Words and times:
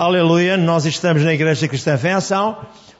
Aleluia, 0.00 0.56
nós 0.56 0.86
estamos 0.86 1.22
na 1.22 1.34
Igreja 1.34 1.68
Cristã 1.68 1.94
em 2.02 2.12
Ação. 2.12 2.56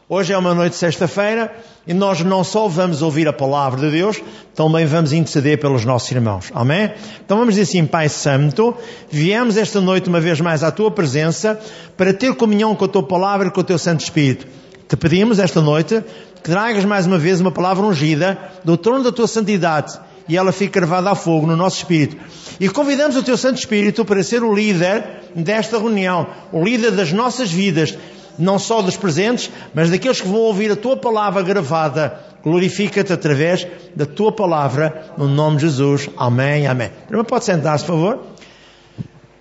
Hoje 0.06 0.35
é 0.35 0.37
uma 0.37 0.54
noite 0.54 0.73
de 0.73 0.79
sexta-feira 0.81 1.50
e 1.86 1.94
nós 1.94 2.20
não 2.20 2.44
só 2.44 2.69
vamos 2.69 3.00
ouvir 3.00 3.26
a 3.26 3.32
palavra 3.32 3.80
de 3.80 3.90
Deus, 3.90 4.22
também 4.54 4.84
vamos 4.84 5.14
interceder 5.14 5.58
pelos 5.58 5.82
nossos 5.82 6.12
irmãos. 6.12 6.52
Amém? 6.54 6.92
Então 7.24 7.38
vamos 7.38 7.54
dizer 7.54 7.62
assim, 7.62 7.86
Pai 7.86 8.10
Santo, 8.10 8.76
viemos 9.10 9.56
esta 9.56 9.80
noite 9.80 10.10
uma 10.10 10.21
vez 10.21 10.42
mais 10.42 10.62
à 10.62 10.71
Tua 10.71 10.90
presença 10.90 11.58
para 11.96 12.12
ter 12.12 12.34
comunhão 12.34 12.76
com 12.76 12.84
a 12.84 12.88
Tua 12.88 13.03
palavra 13.03 13.48
e 13.48 13.51
com 13.51 13.62
o 13.62 13.64
Teu 13.64 13.79
Santo 13.79 14.03
Espírito. 14.03 14.46
Te 14.87 14.95
pedimos 14.95 15.39
esta 15.39 15.62
noite 15.62 16.05
que 16.43 16.51
tragas 16.51 16.85
mais 16.85 17.07
uma 17.07 17.17
vez 17.17 17.41
uma 17.41 17.51
palavra 17.51 17.82
ungida 17.82 18.37
do 18.62 18.77
trono 18.77 19.05
da 19.05 19.11
Tua 19.11 19.27
santidade 19.27 19.98
e 20.30 20.36
ela 20.36 20.52
fica 20.52 20.78
gravada 20.78 21.10
a 21.10 21.14
fogo 21.16 21.44
no 21.44 21.56
nosso 21.56 21.78
espírito. 21.78 22.16
E 22.60 22.68
convidamos 22.68 23.16
o 23.16 23.22
Teu 23.22 23.36
Santo 23.36 23.58
Espírito 23.58 24.04
para 24.04 24.22
ser 24.22 24.44
o 24.44 24.54
líder 24.54 25.24
desta 25.34 25.76
reunião, 25.76 26.24
o 26.52 26.62
líder 26.62 26.92
das 26.92 27.12
nossas 27.12 27.50
vidas, 27.50 27.98
não 28.38 28.56
só 28.56 28.80
dos 28.80 28.96
presentes, 28.96 29.50
mas 29.74 29.90
daqueles 29.90 30.21
que 30.21 30.29
vão 30.29 30.38
ouvir 30.38 30.71
a 30.71 30.76
Tua 30.76 30.96
palavra 30.96 31.43
gravada. 31.43 32.21
Glorifica-te 32.45 33.12
através 33.12 33.66
da 33.97 34.07
Tua 34.07 34.30
palavra, 34.30 35.12
no 35.19 35.27
nome 35.27 35.57
de 35.57 35.62
Jesus. 35.62 36.09
Amém, 36.16 36.65
amém. 36.69 36.93
Primeiro 37.07 37.27
pode 37.27 37.45
sentar-se, 37.45 37.85
por 37.85 37.95
favor. 37.95 38.27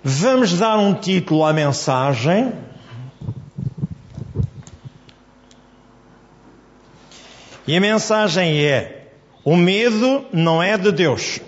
Vamos 0.04 0.58
dar 0.58 0.80
um 0.80 0.96
título 0.96 1.46
à 1.46 1.54
mensagem. 1.54 2.52
E 7.68 7.78
a 7.78 7.80
mensagem 7.80 8.66
é 8.66 8.99
o 9.44 9.56
medo 9.56 10.26
não 10.34 10.62
é 10.62 10.78
de 10.78 10.92
Deus. 10.92 11.40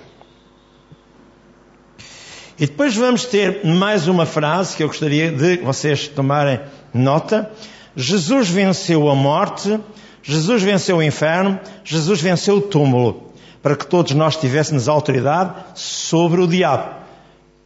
E 2.57 2.67
depois 2.67 2.95
vamos 2.95 3.25
ter 3.25 3.65
mais 3.65 4.07
uma 4.07 4.25
frase 4.25 4.77
que 4.77 4.83
eu 4.83 4.87
gostaria 4.87 5.31
de 5.31 5.57
vocês 5.57 6.07
tomarem 6.07 6.59
nota. 6.93 7.51
Jesus 7.95 8.49
venceu 8.49 9.09
a 9.09 9.15
morte, 9.15 9.79
Jesus 10.21 10.61
venceu 10.61 10.97
o 10.97 11.03
inferno, 11.03 11.59
Jesus 11.83 12.21
venceu 12.21 12.57
o 12.57 12.61
túmulo, 12.61 13.33
para 13.63 13.75
que 13.75 13.87
todos 13.87 14.13
nós 14.13 14.35
tivéssemos 14.35 14.87
autoridade 14.87 15.55
sobre 15.73 16.39
o 16.39 16.47
diabo, 16.47 16.95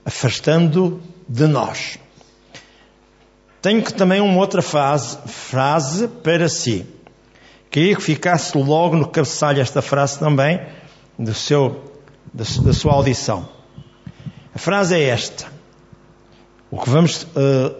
afastando 0.05 1.01
de 1.27 1.45
nós. 1.45 1.99
Tenho 3.61 3.81
também 3.81 4.21
uma 4.21 4.39
outra 4.39 4.61
frase, 4.61 5.17
frase 5.25 6.07
para 6.07 6.47
si. 6.47 6.85
Queria 7.75 7.93
que 7.93 8.01
ficasse 8.01 8.57
logo 8.57 8.95
no 8.95 9.05
cabeçalho 9.05 9.61
esta 9.61 9.81
frase 9.81 10.17
também, 10.17 10.61
do 11.19 11.33
seu, 11.33 11.83
da, 12.33 12.45
sua 12.45 12.93
audição. 12.93 13.49
A 14.55 14.57
frase 14.57 14.95
é 14.95 15.03
esta. 15.09 15.47
O 16.71 16.79
que 16.79 16.89
vamos 16.89 17.23
uh, 17.23 17.75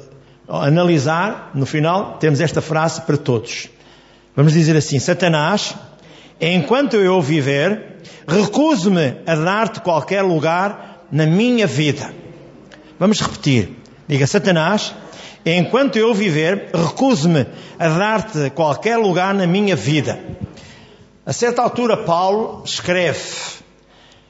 analisar, 0.49 1.51
no 1.53 1.65
final, 1.65 2.17
temos 2.17 2.41
esta 2.41 2.61
frase 2.61 3.03
para 3.03 3.15
todos. 3.15 3.69
Vamos 4.35 4.51
dizer 4.51 4.75
assim: 4.75 4.99
Satanás, 4.99 5.73
enquanto 6.41 6.97
eu 6.97 7.21
viver, 7.21 8.01
recuso-me 8.27 9.15
a 9.25 9.33
dar-te 9.33 9.79
qualquer 9.79 10.23
lugar 10.23 11.05
na 11.09 11.25
minha 11.25 11.65
vida. 11.65 12.13
Vamos 12.99 13.21
repetir. 13.21 13.69
Diga, 14.09 14.27
Satanás, 14.27 14.93
enquanto 15.53 15.97
eu 15.97 16.13
viver, 16.13 16.69
recuso-me 16.73 17.45
a 17.77 17.87
dar-te 17.89 18.49
qualquer 18.51 18.97
lugar 18.97 19.33
na 19.33 19.45
minha 19.45 19.75
vida. 19.75 20.19
A 21.25 21.33
certa 21.33 21.61
altura, 21.61 21.97
Paulo 21.97 22.63
escreve 22.65 23.19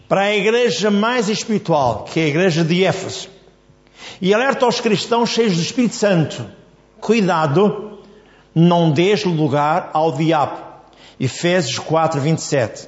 para 0.08 0.22
a 0.22 0.36
igreja 0.36 0.92
mais 0.92 1.30
espiritual, 1.30 2.04
que 2.04 2.20
é 2.20 2.24
a 2.24 2.28
igreja 2.28 2.64
de 2.64 2.84
Éfeso, 2.84 3.30
e 4.22 4.34
alerta 4.34 4.66
aos 4.66 4.80
cristãos 4.80 5.30
cheios 5.30 5.56
do 5.56 5.62
Espírito 5.62 5.96
Santo: 5.96 6.46
cuidado, 7.00 8.00
não 8.54 8.92
dês 8.92 9.24
lugar 9.24 9.90
ao 9.94 10.12
diabo. 10.12 10.64
Efésios 11.20 11.80
4, 11.80 12.20
27. 12.20 12.88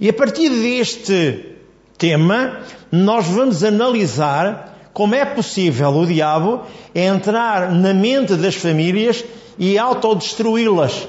E 0.00 0.08
a 0.08 0.12
partir 0.12 0.48
deste 0.48 1.56
tema, 1.96 2.60
nós 2.90 3.26
vamos 3.26 3.64
analisar 3.64 4.77
como 4.98 5.14
é 5.14 5.24
possível 5.24 5.90
o 5.90 6.04
diabo 6.04 6.62
entrar 6.92 7.70
na 7.70 7.94
mente 7.94 8.34
das 8.34 8.56
famílias 8.56 9.24
e 9.56 9.78
autodestruí-las? 9.78 11.06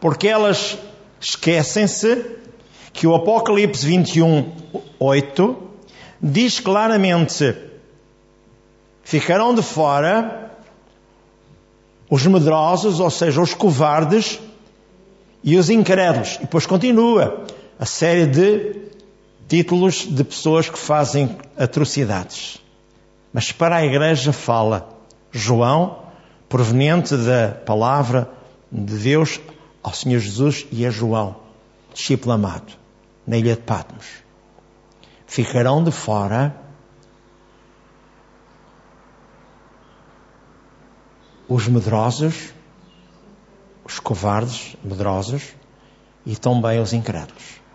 Porque 0.00 0.26
elas 0.26 0.78
esquecem-se 1.20 2.24
que 2.94 3.06
o 3.06 3.14
Apocalipse 3.14 3.84
21, 3.84 4.52
8 4.98 5.56
diz 6.18 6.58
claramente: 6.58 7.54
ficarão 9.02 9.54
de 9.54 9.60
fora 9.60 10.50
os 12.08 12.24
medrosos, 12.26 13.00
ou 13.00 13.10
seja, 13.10 13.42
os 13.42 13.52
covardes 13.52 14.40
e 15.44 15.58
os 15.58 15.68
incrédulos. 15.68 16.36
E 16.36 16.40
depois 16.40 16.64
continua 16.64 17.44
a 17.78 17.84
série 17.84 18.24
de 18.24 18.85
títulos 19.48 20.06
de 20.08 20.24
pessoas 20.24 20.68
que 20.68 20.78
fazem 20.78 21.36
atrocidades. 21.56 22.60
Mas 23.32 23.52
para 23.52 23.76
a 23.76 23.84
igreja 23.84 24.32
fala 24.32 24.88
João, 25.30 26.04
proveniente 26.48 27.16
da 27.16 27.48
palavra 27.48 28.30
de 28.70 28.96
Deus 28.98 29.40
ao 29.82 29.92
Senhor 29.92 30.18
Jesus 30.18 30.66
e 30.72 30.84
a 30.84 30.90
João, 30.90 31.36
discípulo 31.92 32.32
amado, 32.32 32.72
na 33.26 33.36
ilha 33.36 33.54
de 33.54 33.62
Patmos. 33.62 34.06
Ficarão 35.26 35.82
de 35.82 35.90
fora 35.90 36.56
os 41.48 41.68
medrosos, 41.68 42.52
os 43.84 44.00
covardes, 44.00 44.76
medrosos, 44.82 45.54
e 46.24 46.34
também 46.34 46.80
os 46.80 46.92
incrédulos. 46.92 47.65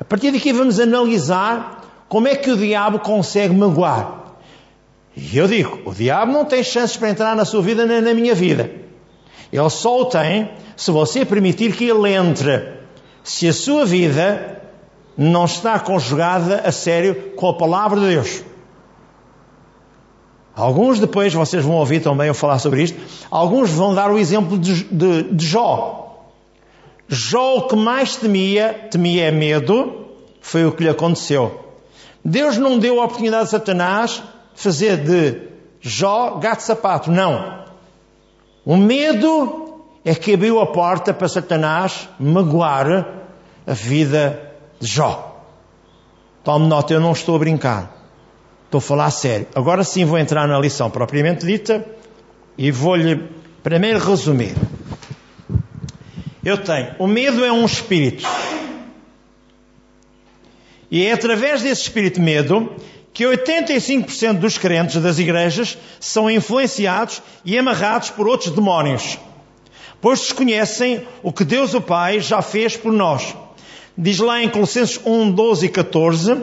A 0.00 0.04
partir 0.04 0.32
daqui 0.32 0.52
vamos 0.52 0.80
analisar 0.80 1.82
como 2.08 2.28
é 2.28 2.36
que 2.36 2.50
o 2.50 2.56
diabo 2.56 2.98
consegue 2.98 3.54
magoar. 3.54 4.22
E 5.16 5.36
eu 5.36 5.46
digo, 5.46 5.80
o 5.84 5.94
diabo 5.94 6.32
não 6.32 6.44
tem 6.44 6.62
chances 6.62 6.96
para 6.96 7.10
entrar 7.10 7.36
na 7.36 7.44
sua 7.44 7.62
vida 7.62 7.86
nem 7.86 8.00
na 8.00 8.12
minha 8.12 8.34
vida. 8.34 8.70
Ele 9.52 9.70
só 9.70 10.00
o 10.00 10.04
tem 10.06 10.50
se 10.76 10.90
você 10.90 11.24
permitir 11.24 11.72
que 11.72 11.84
ele 11.84 12.12
entre. 12.12 12.74
Se 13.22 13.48
a 13.48 13.52
sua 13.52 13.84
vida 13.84 14.60
não 15.16 15.44
está 15.44 15.78
conjugada 15.78 16.62
a 16.64 16.72
sério 16.72 17.32
com 17.36 17.48
a 17.48 17.54
palavra 17.54 18.00
de 18.00 18.08
Deus. 18.08 18.42
Alguns 20.56 21.00
depois, 21.00 21.32
vocês 21.32 21.64
vão 21.64 21.76
ouvir 21.76 22.00
também 22.00 22.28
eu 22.28 22.34
falar 22.34 22.58
sobre 22.58 22.82
isto, 22.82 23.00
alguns 23.30 23.70
vão 23.70 23.94
dar 23.94 24.10
o 24.10 24.18
exemplo 24.18 24.56
de, 24.56 24.84
de, 24.84 25.22
de 25.34 25.46
Jó. 25.46 26.03
Jó 27.14 27.58
o 27.58 27.68
que 27.68 27.76
mais 27.76 28.16
temia, 28.16 28.88
temia 28.90 29.28
é 29.28 29.30
medo, 29.30 30.06
foi 30.40 30.66
o 30.66 30.72
que 30.72 30.82
lhe 30.82 30.88
aconteceu. 30.88 31.64
Deus 32.24 32.58
não 32.58 32.78
deu 32.78 33.00
a 33.00 33.04
oportunidade 33.04 33.44
a 33.44 33.46
Satanás 33.46 34.22
fazer 34.54 34.96
de 34.98 35.42
Jó 35.80 36.38
gato 36.38 36.62
sapato, 36.62 37.10
não. 37.10 37.64
O 38.64 38.76
medo 38.76 39.84
é 40.04 40.14
que 40.14 40.34
abriu 40.34 40.58
a 40.58 40.66
porta 40.66 41.14
para 41.14 41.28
Satanás 41.28 42.08
magoar 42.18 43.06
a 43.66 43.72
vida 43.72 44.52
de 44.80 44.86
Jó. 44.86 45.42
Tome 46.42 46.66
nota, 46.66 46.92
eu 46.92 47.00
não 47.00 47.12
estou 47.12 47.36
a 47.36 47.38
brincar. 47.38 47.94
Estou 48.64 48.78
a 48.78 48.82
falar 48.82 49.06
a 49.06 49.10
sério. 49.10 49.46
Agora 49.54 49.84
sim 49.84 50.04
vou 50.04 50.18
entrar 50.18 50.48
na 50.48 50.58
lição 50.58 50.90
propriamente 50.90 51.46
dita 51.46 51.84
e 52.58 52.70
vou-lhe 52.70 53.28
primeiro 53.62 53.98
resumir. 53.98 54.54
Eu 56.44 56.58
tenho. 56.58 56.94
O 56.98 57.06
medo 57.06 57.42
é 57.42 57.50
um 57.50 57.64
espírito. 57.64 58.26
E 60.90 61.06
é 61.06 61.12
através 61.12 61.62
desse 61.62 61.82
espírito 61.82 62.20
medo 62.20 62.70
que 63.14 63.24
85% 63.24 64.38
dos 64.38 64.58
crentes 64.58 65.00
das 65.00 65.18
igrejas 65.18 65.78
são 65.98 66.30
influenciados 66.30 67.22
e 67.44 67.56
amarrados 67.56 68.10
por 68.10 68.28
outros 68.28 68.50
demónios, 68.50 69.18
pois 70.00 70.20
desconhecem 70.20 71.06
o 71.22 71.32
que 71.32 71.44
Deus 71.44 71.72
o 71.72 71.80
Pai 71.80 72.20
já 72.20 72.42
fez 72.42 72.76
por 72.76 72.92
nós. 72.92 73.34
Diz 73.96 74.18
lá 74.18 74.42
em 74.42 74.48
Colossenses 74.48 75.00
1, 75.04 75.30
12 75.30 75.66
e 75.66 75.68
14: 75.70 76.36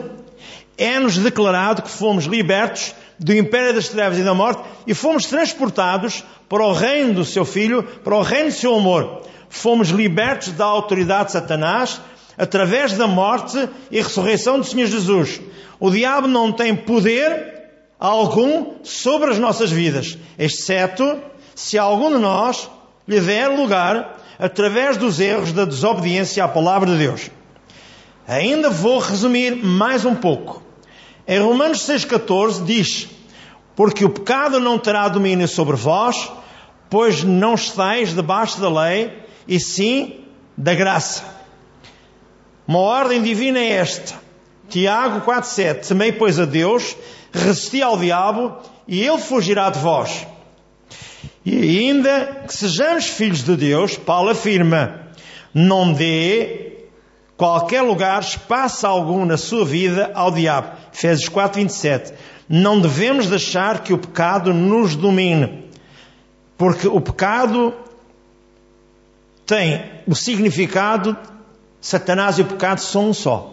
É-nos 0.76 1.16
declarado 1.18 1.82
que 1.82 1.90
fomos 1.90 2.24
libertos 2.24 2.94
do 3.18 3.32
império 3.32 3.74
das 3.74 3.88
trevas 3.88 4.18
e 4.18 4.22
da 4.22 4.34
morte 4.34 4.62
e 4.86 4.94
fomos 4.94 5.26
transportados 5.26 6.24
para 6.48 6.64
o 6.64 6.72
reino 6.72 7.14
do 7.14 7.24
seu 7.24 7.44
Filho, 7.44 7.84
para 8.02 8.16
o 8.16 8.22
reino 8.22 8.48
do 8.48 8.54
seu 8.54 8.74
amor 8.74 9.22
fomos 9.52 9.90
libertos 9.90 10.50
da 10.52 10.64
autoridade 10.64 11.26
de 11.26 11.32
Satanás 11.32 12.00
através 12.38 12.94
da 12.94 13.06
morte 13.06 13.68
e 13.90 14.00
ressurreição 14.00 14.58
do 14.58 14.64
Senhor 14.64 14.86
Jesus. 14.86 15.42
O 15.78 15.90
diabo 15.90 16.26
não 16.26 16.50
tem 16.50 16.74
poder 16.74 17.68
algum 18.00 18.76
sobre 18.82 19.30
as 19.30 19.38
nossas 19.38 19.70
vidas, 19.70 20.16
exceto 20.38 21.20
se 21.54 21.78
algum 21.78 22.10
de 22.10 22.18
nós 22.18 22.68
lhe 23.06 23.20
der 23.20 23.48
lugar 23.48 24.18
através 24.38 24.96
dos 24.96 25.20
erros 25.20 25.52
da 25.52 25.66
desobediência 25.66 26.42
à 26.42 26.48
palavra 26.48 26.90
de 26.90 26.96
Deus. 26.96 27.30
Ainda 28.26 28.70
vou 28.70 28.98
resumir 29.00 29.54
mais 29.54 30.06
um 30.06 30.14
pouco. 30.14 30.62
Em 31.28 31.38
Romanos 31.40 31.86
6,14 31.86 32.64
diz: 32.64 33.06
Porque 33.76 34.02
o 34.02 34.10
pecado 34.10 34.58
não 34.58 34.78
terá 34.78 35.08
domínio 35.08 35.46
sobre 35.46 35.76
vós, 35.76 36.32
pois 36.88 37.22
não 37.22 37.54
estáis 37.54 38.14
debaixo 38.14 38.58
da 38.58 38.70
lei, 38.70 39.21
e 39.46 39.58
sim 39.58 40.24
da 40.56 40.74
graça. 40.74 41.24
Uma 42.66 42.78
ordem 42.78 43.22
divina 43.22 43.58
é 43.58 43.72
esta. 43.72 44.14
Tiago 44.68 45.20
4,7 45.30 45.88
Temei, 45.88 46.12
pois, 46.12 46.38
a 46.40 46.44
Deus, 46.44 46.96
resisti 47.32 47.82
ao 47.82 47.98
diabo, 47.98 48.56
e 48.86 49.02
ele 49.02 49.18
fugirá 49.18 49.68
de 49.70 49.78
vós. 49.78 50.26
E 51.44 51.88
ainda 51.88 52.44
que 52.46 52.54
sejamos 52.54 53.06
filhos 53.06 53.42
de 53.42 53.56
Deus, 53.56 53.96
Paulo 53.96 54.30
afirma: 54.30 55.08
não 55.52 55.92
dê 55.92 56.86
qualquer 57.36 57.82
lugar, 57.82 58.22
espaço 58.22 58.86
algum 58.86 59.24
na 59.24 59.36
sua 59.36 59.64
vida 59.64 60.10
ao 60.14 60.30
diabo. 60.30 60.70
Efésios 60.94 61.28
4, 61.28 61.60
27. 61.60 62.12
Não 62.48 62.80
devemos 62.80 63.26
deixar 63.26 63.82
que 63.82 63.92
o 63.92 63.98
pecado 63.98 64.54
nos 64.54 64.94
domine, 64.94 65.68
porque 66.56 66.86
o 66.86 67.00
pecado 67.00 67.74
tem 69.46 70.02
o 70.06 70.14
significado, 70.14 71.16
Satanás 71.80 72.38
e 72.38 72.42
o 72.42 72.46
pecado 72.46 72.80
são 72.80 73.10
um 73.10 73.14
só. 73.14 73.52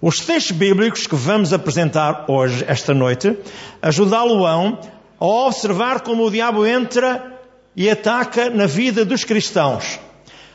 Os 0.00 0.18
textos 0.18 0.56
bíblicos 0.56 1.06
que 1.06 1.14
vamos 1.14 1.52
apresentar 1.52 2.24
hoje, 2.26 2.64
esta 2.66 2.92
noite, 2.92 3.38
ajudá-lo-ão 3.80 4.80
a 5.20 5.24
observar 5.24 6.00
como 6.00 6.26
o 6.26 6.30
diabo 6.30 6.66
entra 6.66 7.40
e 7.76 7.88
ataca 7.88 8.50
na 8.50 8.66
vida 8.66 9.04
dos 9.04 9.22
cristãos. 9.22 10.00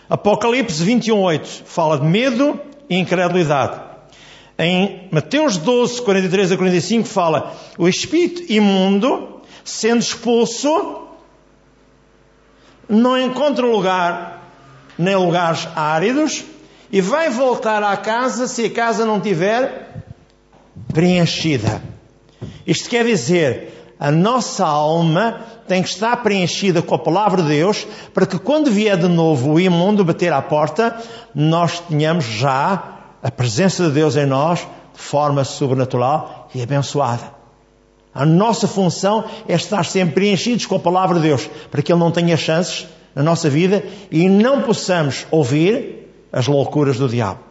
Apocalipse 0.10 0.84
21.8 0.84 1.64
fala 1.64 1.98
de 1.98 2.06
medo 2.06 2.60
e 2.90 2.98
incredulidade. 2.98 3.80
Em 4.60 5.08
Mateus 5.12 5.58
12, 5.58 6.02
43 6.02 6.52
a 6.52 6.58
45 6.58 7.08
fala 7.08 7.56
o 7.78 7.88
espírito 7.88 8.52
imundo, 8.52 9.37
sendo 9.70 10.00
expulso, 10.00 11.02
não 12.88 13.18
encontra 13.18 13.66
lugar 13.66 14.38
nem 14.98 15.16
lugares 15.16 15.68
áridos, 15.76 16.44
e 16.92 17.02
vai 17.02 17.30
voltar 17.30 17.84
à 17.84 17.96
casa 17.98 18.48
se 18.48 18.66
a 18.66 18.70
casa 18.70 19.06
não 19.06 19.20
tiver 19.20 20.06
preenchida. 20.94 21.82
Isto 22.66 22.90
quer 22.90 23.06
dizer, 23.06 23.94
a 24.00 24.10
nossa 24.10 24.66
alma 24.66 25.42
tem 25.68 25.84
que 25.84 25.90
estar 25.90 26.16
preenchida 26.18 26.82
com 26.82 26.96
a 26.96 27.00
palavra 27.00 27.42
de 27.42 27.50
Deus 27.50 27.86
para 28.14 28.26
que 28.26 28.40
quando 28.40 28.72
vier 28.72 28.98
de 28.98 29.08
novo 29.08 29.54
o 29.54 29.60
imundo 29.60 30.06
bater 30.06 30.32
à 30.32 30.42
porta, 30.42 30.98
nós 31.36 31.80
tenhamos 31.82 32.26
já 32.26 32.96
a 33.22 33.30
presença 33.30 33.84
de 33.86 33.92
Deus 33.92 34.16
em 34.16 34.26
nós 34.26 34.60
de 34.94 35.02
forma 35.02 35.44
sobrenatural 35.44 36.50
e 36.56 36.62
abençoada. 36.62 37.37
A 38.18 38.26
nossa 38.26 38.68
função 38.68 39.26
é 39.48 39.54
estar 39.54 39.86
sempre 39.86 40.16
preenchidos 40.16 40.66
com 40.66 40.76
a 40.76 40.80
palavra 40.80 41.18
de 41.18 41.28
Deus 41.28 41.48
para 41.70 41.84
que 41.84 41.94
Ele 41.94 42.00
não 42.00 42.10
tenha 42.10 42.36
chances 42.36 42.88
na 43.14 43.22
nossa 43.22 43.48
vida 43.48 43.86
e 44.10 44.28
não 44.28 44.64
possamos 44.64 45.28
ouvir 45.30 46.10
as 46.34 46.48
loucuras 46.48 46.98
do 46.98 47.08
diabo. 47.08 47.42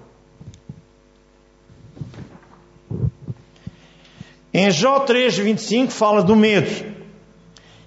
Em 4.52 4.68
Jó 4.72 4.98
3, 4.98 5.38
25 5.38 5.92
fala 5.92 6.20
do 6.20 6.34
medo. 6.34 6.96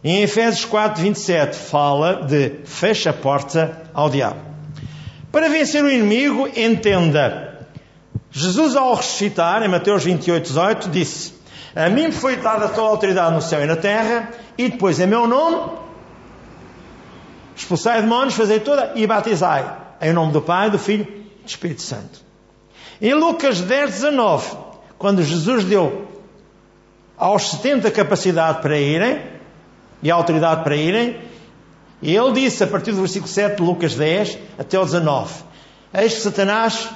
Em 0.01 0.21
Efésios 0.21 0.63
4, 0.63 1.03
27 1.03 1.57
fala 1.57 2.23
de 2.25 2.61
fecha 2.63 3.09
a 3.09 3.13
porta 3.13 3.89
ao 3.93 4.09
diabo. 4.09 4.39
Para 5.33 5.49
vencer 5.49 5.83
o 5.83 5.91
inimigo, 5.91 6.47
entenda. 6.55 7.67
Jesus, 8.31 8.77
ao 8.77 8.95
ressuscitar, 8.95 9.63
em 9.63 9.67
Mateus 9.67 10.05
28, 10.05 10.43
18, 10.43 10.89
disse: 10.89 11.38
A 11.75 11.89
mim 11.89 12.12
foi 12.12 12.38
dada 12.38 12.69
toda 12.69 12.88
a 12.88 12.89
autoridade 12.89 13.36
no 13.36 13.42
céu 13.42 13.63
e 13.63 13.66
na 13.66 13.75
terra, 13.75 14.31
e 14.57 14.69
depois, 14.69 15.00
em 15.00 15.07
meu 15.07 15.27
nome, 15.27 15.71
expulsai 17.56 18.01
demónios, 18.01 18.36
fazei 18.36 18.60
toda 18.60 18.94
e 18.95 19.06
batizai 19.06 19.80
em 20.01 20.13
nome 20.13 20.31
do 20.31 20.42
Pai, 20.42 20.69
do 20.69 20.80
Filho 20.80 21.04
e 21.39 21.44
do 21.44 21.48
Espírito 21.48 21.81
Santo. 21.81 22.21
Em 23.01 23.13
Lucas 23.13 23.62
10, 23.62 23.92
19, 23.92 24.57
quando 24.98 25.24
Jesus 25.24 25.63
deu 25.63 26.07
aos 27.18 27.51
70 27.51 27.92
capacidade 27.92 28.62
para 28.62 28.77
irem 28.77 29.22
e 30.01 30.10
autoridade 30.10 30.63
para 30.63 30.75
irem, 30.75 31.22
ele 32.01 32.31
disse 32.33 32.63
a 32.63 32.68
partir 32.68 32.92
do 32.92 33.00
versículo 33.00 33.30
7 33.30 33.57
de 33.57 33.62
Lucas 33.62 33.95
10 33.95 34.38
até 34.57 34.80
o 34.80 34.86
19: 34.86 35.44
Eis 35.94 36.13
que 36.13 36.22
Satanás, 36.22 36.89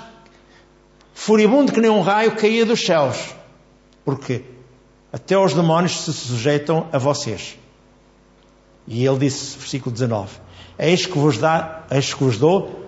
furibundo 1.14 1.72
que 1.72 1.82
nem 1.82 1.92
um 1.92 2.02
raio, 2.02 2.36
caía 2.36 2.66
dos 2.66 2.86
céus. 2.86 3.36
Porquê? 4.06 4.44
Até 5.14 5.38
os 5.38 5.54
demónios 5.54 6.02
se 6.02 6.12
sujeitam 6.12 6.88
a 6.92 6.98
vocês. 6.98 7.56
E 8.88 9.06
ele 9.06 9.20
disse, 9.20 9.56
versículo 9.60 9.94
19: 9.94 10.32
Eis 10.80 11.06
que 11.06 11.16
vos, 11.20 11.38
dá, 11.38 11.84
eis 11.92 12.12
que 12.16 12.24
vos 12.24 12.40
dou 12.40 12.84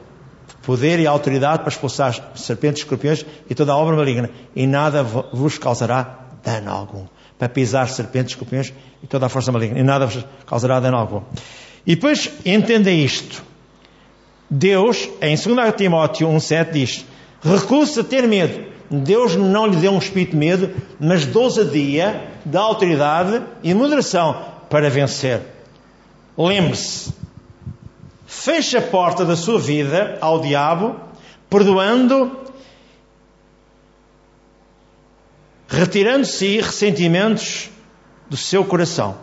poder 0.63 0.99
e 0.99 1.05
autoridade 1.05 1.59
para 1.59 1.69
expulsar 1.69 2.31
serpentes, 2.33 2.81
escorpiões 2.81 3.23
e 3.47 3.53
toda 3.53 3.73
a 3.73 3.77
obra 3.77 3.95
maligna, 3.95 4.31
e 4.55 4.65
nada 4.65 5.03
vos 5.03 5.59
causará 5.59 6.25
dano 6.43 6.71
algum. 6.71 7.05
Para 7.37 7.47
pisar 7.47 7.87
serpentes, 7.89 8.31
escorpiões 8.31 8.73
e 9.03 9.07
toda 9.07 9.27
a 9.27 9.29
força 9.29 9.51
maligna, 9.51 9.79
e 9.79 9.83
nada 9.83 10.07
vos 10.07 10.25
causará 10.47 10.79
dano 10.79 10.97
algum. 10.97 11.21
E 11.85 11.93
depois 11.93 12.31
entenda 12.43 12.89
isto. 12.89 13.43
Deus, 14.49 15.07
em 15.21 15.35
2 15.35 15.75
Timóteo 15.77 16.27
1,7 16.29 16.71
diz: 16.71 17.05
recusa 17.43 18.03
ter 18.03 18.27
medo. 18.27 18.74
Deus 18.89 19.35
não 19.35 19.65
lhe 19.65 19.77
deu 19.77 19.91
um 19.91 19.97
espírito 19.97 20.31
de 20.31 20.37
medo, 20.37 20.71
mas 20.99 21.25
de 21.25 21.37
ousadia, 21.37 22.29
de 22.45 22.57
autoridade 22.57 23.41
e 23.63 23.73
moderação 23.73 24.43
para 24.69 24.89
vencer. 24.89 25.41
Lembre-se, 26.37 27.13
feche 28.25 28.77
a 28.77 28.81
porta 28.81 29.25
da 29.25 29.35
sua 29.35 29.59
vida 29.59 30.17
ao 30.21 30.41
diabo, 30.41 30.95
perdoando, 31.49 32.39
retirando 35.67 36.25
se 36.25 36.59
ressentimentos 36.59 37.69
do 38.29 38.37
seu 38.37 38.63
coração. 38.65 39.17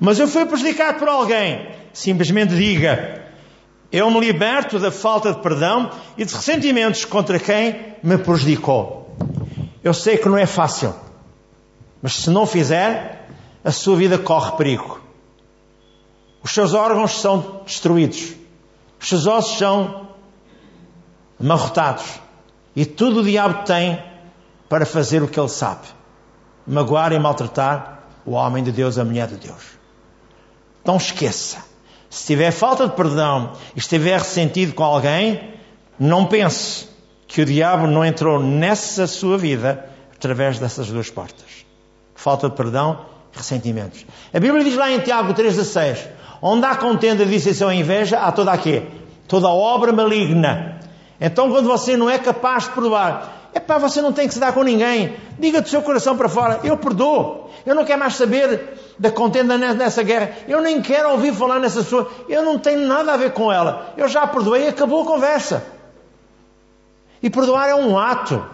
Mas 0.00 0.18
eu 0.18 0.28
fui 0.28 0.44
prejudicado 0.46 0.98
por 0.98 1.08
alguém. 1.08 1.68
Simplesmente 1.92 2.54
diga: 2.56 3.23
Eu 3.94 4.10
me 4.10 4.18
liberto 4.18 4.80
da 4.80 4.90
falta 4.90 5.32
de 5.32 5.40
perdão 5.40 5.88
e 6.18 6.24
de 6.24 6.34
ressentimentos 6.34 7.04
contra 7.04 7.38
quem 7.38 7.94
me 8.02 8.18
prejudicou. 8.18 9.16
Eu 9.84 9.94
sei 9.94 10.16
que 10.18 10.28
não 10.28 10.36
é 10.36 10.46
fácil, 10.46 10.92
mas 12.02 12.14
se 12.14 12.28
não 12.28 12.44
fizer, 12.44 13.28
a 13.62 13.70
sua 13.70 13.94
vida 13.94 14.18
corre 14.18 14.56
perigo. 14.56 15.00
Os 16.42 16.50
seus 16.50 16.74
órgãos 16.74 17.20
são 17.20 17.62
destruídos. 17.64 18.34
Os 19.00 19.08
seus 19.08 19.28
ossos 19.28 19.58
são 19.58 20.08
amarrotados. 21.38 22.18
E 22.74 22.84
tudo 22.84 23.20
o 23.20 23.24
diabo 23.24 23.64
tem 23.64 24.02
para 24.68 24.84
fazer 24.84 25.22
o 25.22 25.28
que 25.28 25.38
ele 25.38 25.48
sabe: 25.48 25.86
magoar 26.66 27.12
e 27.12 27.18
maltratar 27.20 28.00
o 28.26 28.32
homem 28.32 28.64
de 28.64 28.72
Deus, 28.72 28.98
a 28.98 29.04
mulher 29.04 29.28
de 29.28 29.36
Deus. 29.36 29.62
Então 30.82 30.96
esqueça. 30.96 31.73
Se 32.14 32.26
tiver 32.26 32.52
falta 32.52 32.86
de 32.86 32.94
perdão 32.94 33.54
e 33.74 33.80
estiver 33.80 34.20
ressentido 34.20 34.72
com 34.72 34.84
alguém, 34.84 35.52
não 35.98 36.26
pense 36.26 36.86
que 37.26 37.42
o 37.42 37.44
diabo 37.44 37.88
não 37.88 38.04
entrou 38.04 38.38
nessa 38.38 39.08
sua 39.08 39.36
vida 39.36 39.84
através 40.14 40.60
dessas 40.60 40.86
duas 40.86 41.10
portas. 41.10 41.66
Falta 42.14 42.48
de 42.48 42.54
perdão 42.54 43.04
e 43.34 43.36
ressentimentos. 43.36 44.06
A 44.32 44.38
Bíblia 44.38 44.62
diz 44.62 44.76
lá 44.76 44.92
em 44.92 45.00
Tiago 45.00 45.34
3,16: 45.34 46.06
Onde 46.40 46.64
há 46.64 46.76
contenda, 46.76 47.26
dissensão 47.26 47.72
e 47.72 47.80
inveja, 47.80 48.20
há 48.20 48.30
toda 48.30 48.52
a 48.52 48.58
quê? 48.58 48.84
Toda 49.26 49.48
obra 49.48 49.92
maligna. 49.92 50.78
Então, 51.20 51.50
quando 51.50 51.66
você 51.66 51.96
não 51.96 52.08
é 52.08 52.16
capaz 52.16 52.68
de 52.68 52.70
perdoar, 52.70 53.43
é 53.54 53.60
pá, 53.60 53.78
você 53.78 54.02
não 54.02 54.12
tem 54.12 54.26
que 54.26 54.34
se 54.34 54.40
dar 54.40 54.52
com 54.52 54.64
ninguém. 54.64 55.14
Diga 55.38 55.62
do 55.62 55.68
seu 55.68 55.80
coração 55.80 56.16
para 56.16 56.28
fora: 56.28 56.60
Eu 56.64 56.76
perdoo. 56.76 57.50
Eu 57.64 57.74
não 57.74 57.84
quero 57.84 58.00
mais 58.00 58.16
saber 58.16 58.76
da 58.98 59.10
contenda 59.12 59.56
nessa 59.56 60.02
guerra. 60.02 60.32
Eu 60.48 60.60
nem 60.60 60.82
quero 60.82 61.10
ouvir 61.12 61.32
falar 61.32 61.60
nessa 61.60 61.82
pessoa. 61.82 62.10
Eu 62.28 62.42
não 62.42 62.58
tenho 62.58 62.80
nada 62.86 63.14
a 63.14 63.16
ver 63.16 63.32
com 63.32 63.52
ela. 63.52 63.94
Eu 63.96 64.08
já 64.08 64.26
perdoei 64.26 64.64
e 64.64 64.68
acabou 64.68 65.02
a 65.02 65.06
conversa. 65.06 65.64
E 67.22 67.30
perdoar 67.30 67.68
é 67.68 67.74
um 67.76 67.96
ato. 67.96 68.44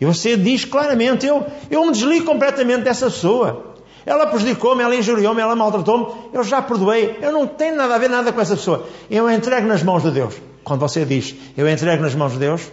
E 0.00 0.04
você 0.04 0.36
diz 0.36 0.64
claramente: 0.64 1.24
Eu, 1.24 1.46
eu 1.70 1.86
me 1.86 1.92
desligo 1.92 2.26
completamente 2.26 2.82
dessa 2.82 3.06
pessoa. 3.06 3.76
Ela 4.04 4.26
prejudicou-me, 4.26 4.82
ela 4.82 4.94
injuriou-me, 4.94 5.40
ela 5.40 5.54
maltratou-me. 5.54 6.06
Eu 6.32 6.42
já 6.42 6.60
perdoei. 6.60 7.18
Eu 7.22 7.32
não 7.32 7.46
tenho 7.46 7.76
nada 7.76 7.94
a 7.94 7.98
ver 7.98 8.10
nada 8.10 8.32
com 8.32 8.40
essa 8.40 8.56
pessoa. 8.56 8.86
Eu 9.08 9.30
entrego 9.30 9.66
nas 9.66 9.82
mãos 9.84 10.02
de 10.02 10.10
Deus. 10.10 10.34
Quando 10.64 10.80
você 10.80 11.04
diz, 11.04 11.34
eu 11.56 11.68
entrego 11.68 12.02
nas 12.02 12.14
mãos 12.16 12.32
de 12.32 12.38
Deus, 12.38 12.70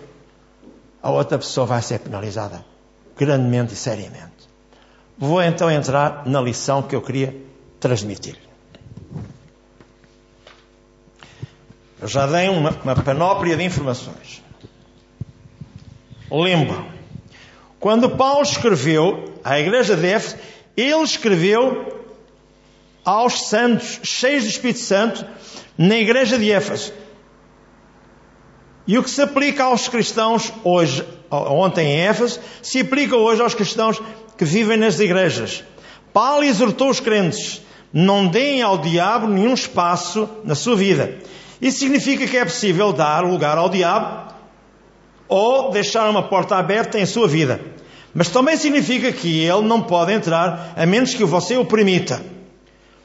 a 1.04 1.12
outra 1.12 1.38
pessoa 1.38 1.68
vai 1.68 1.82
ser 1.82 2.00
penalizada. 2.00 2.64
Grandemente 3.18 3.74
e 3.74 3.76
seriamente. 3.76 4.50
Vou 5.18 5.44
então 5.44 5.70
entrar 5.70 6.26
na 6.26 6.42
lição 6.42 6.82
que 6.82 6.96
eu 6.96 7.02
queria 7.02 7.36
transmitir. 7.80 8.38
Eu 12.02 12.08
já 12.08 12.26
dei 12.26 12.48
uma, 12.50 12.72
uma 12.72 12.96
panóplia 12.96 13.58
de 13.58 13.64
informações. 13.64 14.42
lembro. 16.32 16.86
Quando 17.80 18.10
Paulo 18.12 18.42
escreveu 18.42 19.34
à 19.44 19.60
igreja 19.60 19.96
de 19.96 20.08
Éfeso, 20.08 20.38
ele 20.76 21.04
escreveu 21.04 22.02
aos 23.04 23.50
santos, 23.50 24.00
cheios 24.04 24.44
do 24.44 24.50
Espírito 24.50 24.80
Santo, 24.80 25.26
na 25.78 25.98
igreja 25.98 26.40
de 26.40 26.50
Éfeso. 26.50 26.94
E 28.86 28.98
o 28.98 29.04
que 29.04 29.10
se 29.10 29.22
aplica 29.22 29.64
aos 29.64 29.88
cristãos 29.88 30.52
hoje, 30.64 31.06
ontem 31.32 31.88
em 31.88 32.00
Éfeso, 32.02 32.40
se 32.62 32.82
aplica 32.82 33.16
hoje 33.16 33.42
aos 33.42 33.54
cristãos 33.54 34.02
que 34.38 34.44
vivem 34.44 34.78
nas 34.78 35.00
igrejas. 35.00 35.64
Paulo 36.12 36.44
exortou 36.44 36.90
os 36.90 37.00
crentes: 37.00 37.62
não 37.94 38.28
deem 38.28 38.62
ao 38.62 38.78
diabo 38.78 39.28
nenhum 39.28 39.54
espaço 39.54 40.30
na 40.44 40.54
sua 40.54 40.76
vida. 40.76 41.18
Isso 41.62 41.80
significa 41.80 42.28
que 42.28 42.38
é 42.38 42.44
possível 42.44 42.92
dar 42.92 43.24
lugar 43.24 43.58
ao 43.58 43.70
diabo 43.70 44.34
ou 45.30 45.72
deixar 45.72 46.10
uma 46.10 46.24
porta 46.24 46.58
aberta 46.58 47.00
em 47.00 47.06
sua 47.06 47.28
vida. 47.28 47.62
Mas 48.14 48.28
também 48.28 48.58
significa 48.58 49.12
que 49.12 49.44
ele 49.44 49.62
não 49.62 49.82
pode 49.82 50.12
entrar 50.12 50.74
a 50.76 50.86
menos 50.86 51.14
que 51.14 51.24
você 51.24 51.56
o 51.56 51.66
permita. 51.66 52.22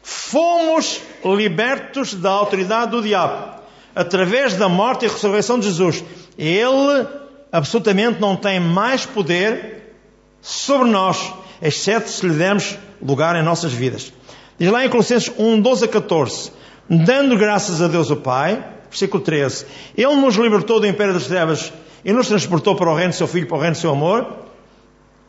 Fomos 0.03 1.01
libertos 1.25 2.15
da 2.15 2.31
autoridade 2.31 2.91
do 2.91 3.01
diabo 3.01 3.58
através 3.99 4.55
da 4.55 4.69
morte 4.69 5.05
e 5.05 5.09
ressurreição 5.09 5.59
de 5.59 5.67
Jesus. 5.67 6.05
Ele 6.39 7.05
absolutamente 7.51 8.21
não 8.21 8.37
tem 8.37 8.61
mais 8.61 9.05
poder 9.05 9.93
sobre 10.41 10.89
nós, 10.89 11.35
exceto 11.61 12.09
se 12.09 12.25
lhe 12.25 12.33
dermos 12.33 12.79
lugar 13.03 13.35
em 13.35 13.43
nossas 13.43 13.73
vidas. 13.73 14.13
Diz 14.57 14.71
lá 14.71 14.87
em 14.87 14.89
Colossenses 14.89 15.33
1, 15.37 15.61
12 15.61 15.85
a 15.85 15.89
14: 15.89 16.53
Dando 16.89 17.37
graças 17.37 17.83
a 17.83 17.89
Deus 17.89 18.09
o 18.09 18.17
Pai, 18.17 18.65
versículo 18.89 19.21
13: 19.21 19.67
Ele 19.97 20.15
nos 20.15 20.37
libertou 20.37 20.79
do 20.79 20.87
império 20.87 21.13
das 21.13 21.27
trevas 21.27 21.73
e 22.05 22.13
nos 22.13 22.29
transportou 22.29 22.77
para 22.77 22.89
o 22.89 22.95
reino 22.95 23.11
do 23.11 23.17
seu 23.17 23.27
Filho, 23.27 23.49
para 23.49 23.57
o 23.57 23.61
reino 23.61 23.75
do 23.75 23.81
seu 23.81 23.91
amor. 23.91 24.29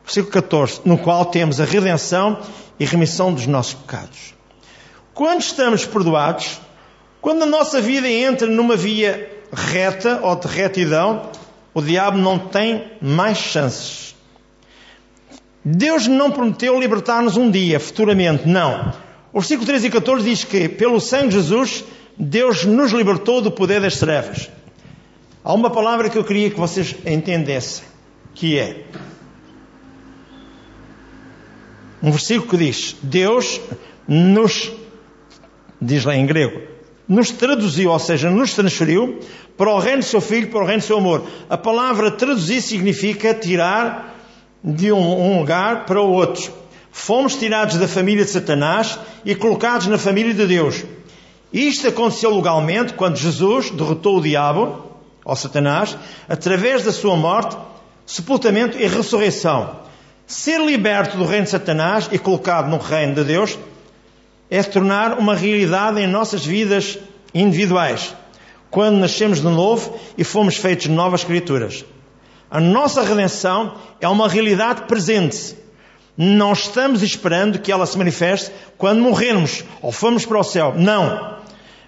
Versículo 0.03 0.31
14: 0.31 0.81
No 0.85 0.99
qual 0.99 1.25
temos 1.25 1.59
a 1.59 1.65
redenção 1.65 2.39
e 2.79 2.85
remissão 2.85 3.33
dos 3.33 3.47
nossos 3.47 3.73
pecados. 3.73 4.35
Quando 5.11 5.41
estamos 5.41 5.88
perdoados, 5.88 6.59
quando 7.21 7.43
a 7.43 7.45
nossa 7.45 7.81
vida 7.81 8.07
entra 8.09 8.47
numa 8.47 8.75
via 8.75 9.29
reta 9.51 10.19
ou 10.23 10.35
de 10.35 10.47
retidão, 10.47 11.29
o 11.73 11.81
diabo 11.81 12.17
não 12.17 12.39
tem 12.39 12.91
mais 13.01 13.38
chances. 13.38 14.15
Deus 15.63 16.07
não 16.07 16.31
prometeu 16.31 16.79
libertar-nos 16.79 17.35
um 17.35 17.51
dia, 17.51 17.79
futuramente, 17.79 18.47
não. 18.47 18.93
O 19.33 19.39
versículo 19.39 19.67
13 19.67 19.88
e 19.88 19.89
14 19.91 20.23
diz 20.23 20.43
que, 20.43 20.69
pelo 20.69 20.99
sangue 20.99 21.29
de 21.29 21.35
Jesus, 21.35 21.83
Deus 22.17 22.65
nos 22.65 22.91
libertou 22.91 23.41
do 23.41 23.51
poder 23.51 23.81
das 23.81 23.99
trevas. 23.99 24.49
Há 25.43 25.53
uma 25.53 25.69
palavra 25.69 26.09
que 26.09 26.17
eu 26.17 26.23
queria 26.23 26.49
que 26.49 26.59
vocês 26.59 26.95
entendessem, 27.05 27.85
que 28.33 28.57
é 28.57 28.83
um 32.01 32.11
versículo 32.11 32.49
que 32.49 32.57
diz: 32.57 32.95
Deus 33.01 33.59
nos, 34.07 34.71
diz 35.81 36.05
lá 36.05 36.15
em 36.15 36.25
grego, 36.25 36.61
nos 37.09 37.31
traduziu, 37.31 37.89
ou 37.89 37.97
seja, 37.97 38.29
nos 38.29 38.53
transferiu 38.53 39.19
para 39.57 39.71
o 39.73 39.79
reino 39.79 39.99
do 39.99 40.05
seu 40.05 40.21
filho, 40.21 40.49
para 40.49 40.61
o 40.61 40.65
reino 40.65 40.79
do 40.79 40.85
seu 40.85 40.99
amor. 40.99 41.23
A 41.49 41.57
palavra 41.57 42.11
traduzir 42.11 42.61
significa 42.61 43.33
tirar 43.33 44.15
de 44.63 44.91
um, 44.91 45.39
lugar 45.39 45.87
para 45.87 45.99
o 45.99 46.11
outro. 46.11 46.53
Fomos 46.91 47.35
tirados 47.35 47.77
da 47.77 47.87
família 47.87 48.23
de 48.23 48.29
Satanás 48.29 48.99
e 49.25 49.33
colocados 49.33 49.87
na 49.87 49.97
família 49.97 50.35
de 50.35 50.45
Deus. 50.45 50.85
Isto 51.51 51.87
aconteceu 51.87 52.35
legalmente 52.35 52.93
quando 52.93 53.17
Jesus 53.17 53.71
derrotou 53.71 54.17
o 54.17 54.21
diabo, 54.21 54.85
ou 55.25 55.35
Satanás, 55.35 55.97
através 56.27 56.83
da 56.83 56.91
sua 56.91 57.15
morte, 57.15 57.57
sepultamento 58.05 58.77
e 58.77 58.85
ressurreição. 58.85 59.79
Ser 60.27 60.59
liberto 60.59 61.17
do 61.17 61.25
reino 61.25 61.45
de 61.45 61.49
Satanás 61.49 62.07
e 62.11 62.19
colocado 62.19 62.69
no 62.69 62.77
reino 62.77 63.15
de 63.15 63.23
Deus 63.23 63.57
é 64.50 64.63
tornar 64.63 65.20
uma 65.20 65.36
realidade 65.36 66.01
em 66.01 66.08
nossas 66.08 66.46
vidas 66.46 66.98
individuais, 67.34 68.15
quando 68.70 68.98
nascemos 68.98 69.39
de 69.39 69.48
novo 69.48 70.00
e 70.18 70.24
fomos 70.24 70.58
feitos 70.58 70.88
novas 70.88 71.24
criaturas. 71.24 71.86
A 72.50 72.60
nossa 72.60 73.03
redenção 73.03 73.75
é 74.01 74.08
uma 74.08 74.27
realidade 74.27 74.82
presente. 74.84 75.56
Não 76.18 76.51
estamos 76.51 77.03
esperando 77.03 77.60
que 77.60 77.72
ela 77.72 77.86
se 77.86 77.98
manifeste 77.98 78.51
quando 78.77 79.01
morrermos 79.01 79.63
ou 79.82 79.91
fomos 79.91 80.25
para 80.25 80.39
o 80.39 80.44
céu. 80.44 80.74
Não. 80.75 81.38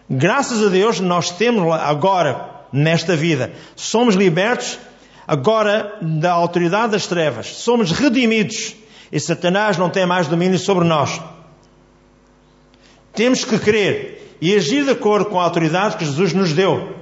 Graças 0.10 0.64
a 0.64 0.70
Deus 0.70 1.00
nós 1.00 1.32
temos 1.32 1.74
agora, 1.74 2.50
nesta 2.72 3.16
vida, 3.16 3.52
somos 3.76 4.16
libertos 4.16 4.78
agora 5.28 5.98
da 6.02 6.32
autoridade 6.32 6.92
das 6.92 7.08
trevas. 7.08 7.48
Somos 7.48 7.92
redimidos 7.92 8.76
e 9.12 9.20
Satanás 9.20 9.78
não 9.78 9.90
tem 9.90 10.06
mais 10.06 10.28
domínio 10.28 10.60
sobre 10.60 10.86
nós. 10.86 11.20
Temos 13.14 13.44
que 13.44 13.60
crer 13.60 14.38
e 14.42 14.56
agir 14.56 14.86
de 14.86 14.92
acordo 14.92 15.26
com 15.26 15.40
a 15.40 15.44
autoridade 15.44 15.98
que 15.98 16.06
Jesus 16.06 16.34
nos 16.34 16.54
deu. 16.54 16.96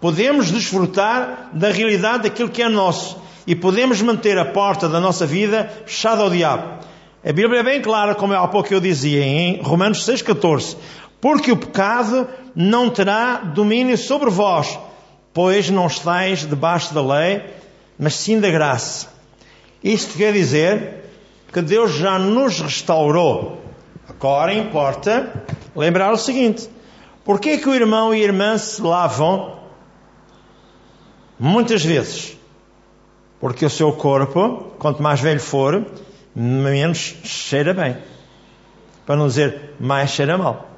Podemos 0.00 0.50
desfrutar 0.50 1.50
da 1.52 1.70
realidade 1.70 2.24
daquilo 2.24 2.48
que 2.48 2.62
é 2.62 2.68
nosso 2.68 3.18
e 3.46 3.54
podemos 3.54 4.00
manter 4.02 4.38
a 4.38 4.44
porta 4.44 4.88
da 4.88 4.98
nossa 4.98 5.26
vida 5.26 5.70
fechada 5.86 6.22
ao 6.22 6.30
diabo. 6.30 6.84
A 7.24 7.32
Bíblia 7.32 7.60
é 7.60 7.62
bem 7.62 7.80
clara, 7.80 8.14
como 8.14 8.34
há 8.34 8.48
pouco 8.48 8.72
eu 8.72 8.80
dizia, 8.80 9.22
em 9.24 9.62
Romanos 9.62 10.06
6,14: 10.06 10.76
Porque 11.20 11.52
o 11.52 11.56
pecado 11.56 12.28
não 12.54 12.90
terá 12.90 13.36
domínio 13.36 13.96
sobre 13.96 14.30
vós, 14.30 14.78
pois 15.32 15.70
não 15.70 15.86
estáis 15.86 16.46
debaixo 16.46 16.92
da 16.92 17.02
lei, 17.02 17.42
mas 17.98 18.14
sim 18.14 18.40
da 18.40 18.50
graça. 18.50 19.08
Isto 19.82 20.16
quer 20.16 20.32
dizer 20.32 21.04
que 21.52 21.62
Deus 21.62 21.94
já 21.94 22.18
nos 22.18 22.60
restaurou 22.60 23.63
Agora 24.24 24.54
importa 24.54 25.44
lembrar 25.76 26.10
o 26.10 26.16
seguinte: 26.16 26.66
porquê 27.26 27.58
que 27.58 27.68
o 27.68 27.74
irmão 27.74 28.14
e 28.14 28.22
a 28.22 28.24
irmã 28.24 28.56
se 28.56 28.80
lavam 28.80 29.58
muitas 31.38 31.84
vezes? 31.84 32.34
Porque 33.38 33.66
o 33.66 33.68
seu 33.68 33.92
corpo, 33.92 34.72
quanto 34.78 35.02
mais 35.02 35.20
velho 35.20 35.40
for, 35.40 35.84
menos 36.34 37.16
cheira 37.22 37.74
bem. 37.74 37.98
Para 39.04 39.16
não 39.16 39.26
dizer 39.26 39.74
mais 39.78 40.08
cheira 40.08 40.38
mal. 40.38 40.70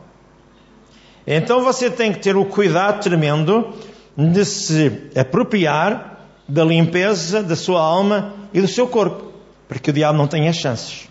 Então 1.24 1.62
você 1.62 1.88
tem 1.88 2.12
que 2.12 2.18
ter 2.18 2.36
o 2.36 2.46
cuidado 2.46 3.00
tremendo 3.00 3.72
de 4.16 4.44
se 4.44 5.08
apropriar 5.16 6.18
da 6.48 6.64
limpeza 6.64 7.44
da 7.44 7.54
sua 7.54 7.80
alma 7.80 8.34
e 8.52 8.60
do 8.60 8.66
seu 8.66 8.88
corpo, 8.88 9.30
para 9.68 9.78
que 9.78 9.90
o 9.90 9.92
diabo 9.92 10.18
não 10.18 10.26
tenha 10.26 10.52
chances. 10.52 11.08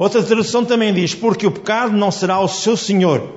Outra 0.00 0.22
tradução 0.22 0.64
também 0.64 0.94
diz: 0.94 1.14
Porque 1.14 1.46
o 1.46 1.50
pecado 1.50 1.94
não 1.94 2.10
será 2.10 2.40
o 2.40 2.48
seu 2.48 2.74
senhor. 2.74 3.34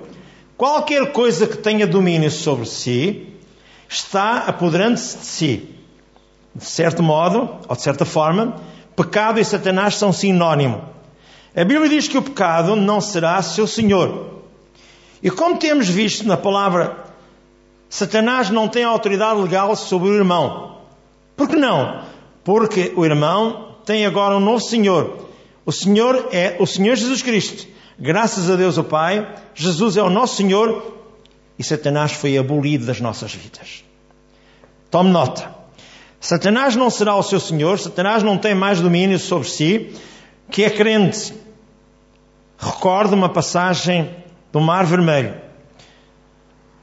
Qualquer 0.56 1.12
coisa 1.12 1.46
que 1.46 1.58
tenha 1.58 1.86
domínio 1.86 2.32
sobre 2.32 2.66
si 2.66 3.28
está 3.90 4.46
apoderando-se 4.48 5.18
de 5.18 5.26
si. 5.26 5.70
De 6.56 6.64
certo 6.64 7.04
modo, 7.04 7.50
ou 7.68 7.76
de 7.76 7.82
certa 7.82 8.06
forma, 8.06 8.62
pecado 8.96 9.42
e 9.42 9.44
Satanás 9.44 9.96
são 9.96 10.14
sinónimo. 10.14 10.82
A 11.54 11.66
Bíblia 11.66 11.90
diz 11.90 12.08
que 12.08 12.18
o 12.18 12.22
pecado 12.22 12.78
não 12.78 13.02
será 13.02 13.42
seu 13.42 13.68
senhor. 13.68 14.44
E 15.22 15.30
como 15.30 15.58
temos 15.58 15.90
visto 15.90 16.26
na 16.26 16.38
palavra, 16.38 16.96
Satanás 17.90 18.50
não 18.50 18.70
tem 18.70 18.86
autoridade 18.86 19.42
legal 19.42 19.76
sobre 19.76 20.08
o 20.08 20.16
irmão. 20.16 20.78
Por 21.36 21.50
que 21.50 21.58
não? 21.58 22.04
Porque 22.42 22.94
o 22.96 23.04
irmão 23.04 23.76
tem 23.86 24.06
agora 24.06 24.38
um 24.38 24.40
novo 24.40 24.62
senhor. 24.62 25.23
O 25.66 25.72
Senhor 25.72 26.30
é 26.32 26.58
o 26.60 26.66
Senhor 26.66 26.96
Jesus 26.96 27.22
Cristo. 27.22 27.68
Graças 27.98 28.50
a 28.50 28.56
Deus 28.56 28.78
o 28.78 28.84
Pai, 28.84 29.36
Jesus 29.54 29.98
é 29.98 30.04
o 30.04 30.10
nosso 30.10 30.36
Senhor 30.38 30.94
e 31.58 31.64
Satanás 31.64 32.12
foi 32.12 32.38
abolido 32.38 32.86
das 32.86 33.00
nossas 33.00 33.34
vidas. 33.34 33.84
Tome 34.90 35.12
nota. 35.12 35.54
Satanás 36.20 36.76
não 36.76 36.90
será 36.90 37.16
o 37.16 37.24
seu 37.24 37.40
Senhor, 37.40 37.78
Satanás 37.80 38.24
não 38.24 38.38
tem 38.38 38.56
mais 38.56 38.80
domínio 38.80 39.20
sobre 39.20 39.48
si, 39.48 39.94
que 40.50 40.64
é 40.64 40.70
crente. 40.70 41.34
Recordo 42.58 43.14
uma 43.14 43.30
passagem 43.30 44.16
do 44.52 44.62
Mar 44.62 44.86
Vermelho. 44.86 45.36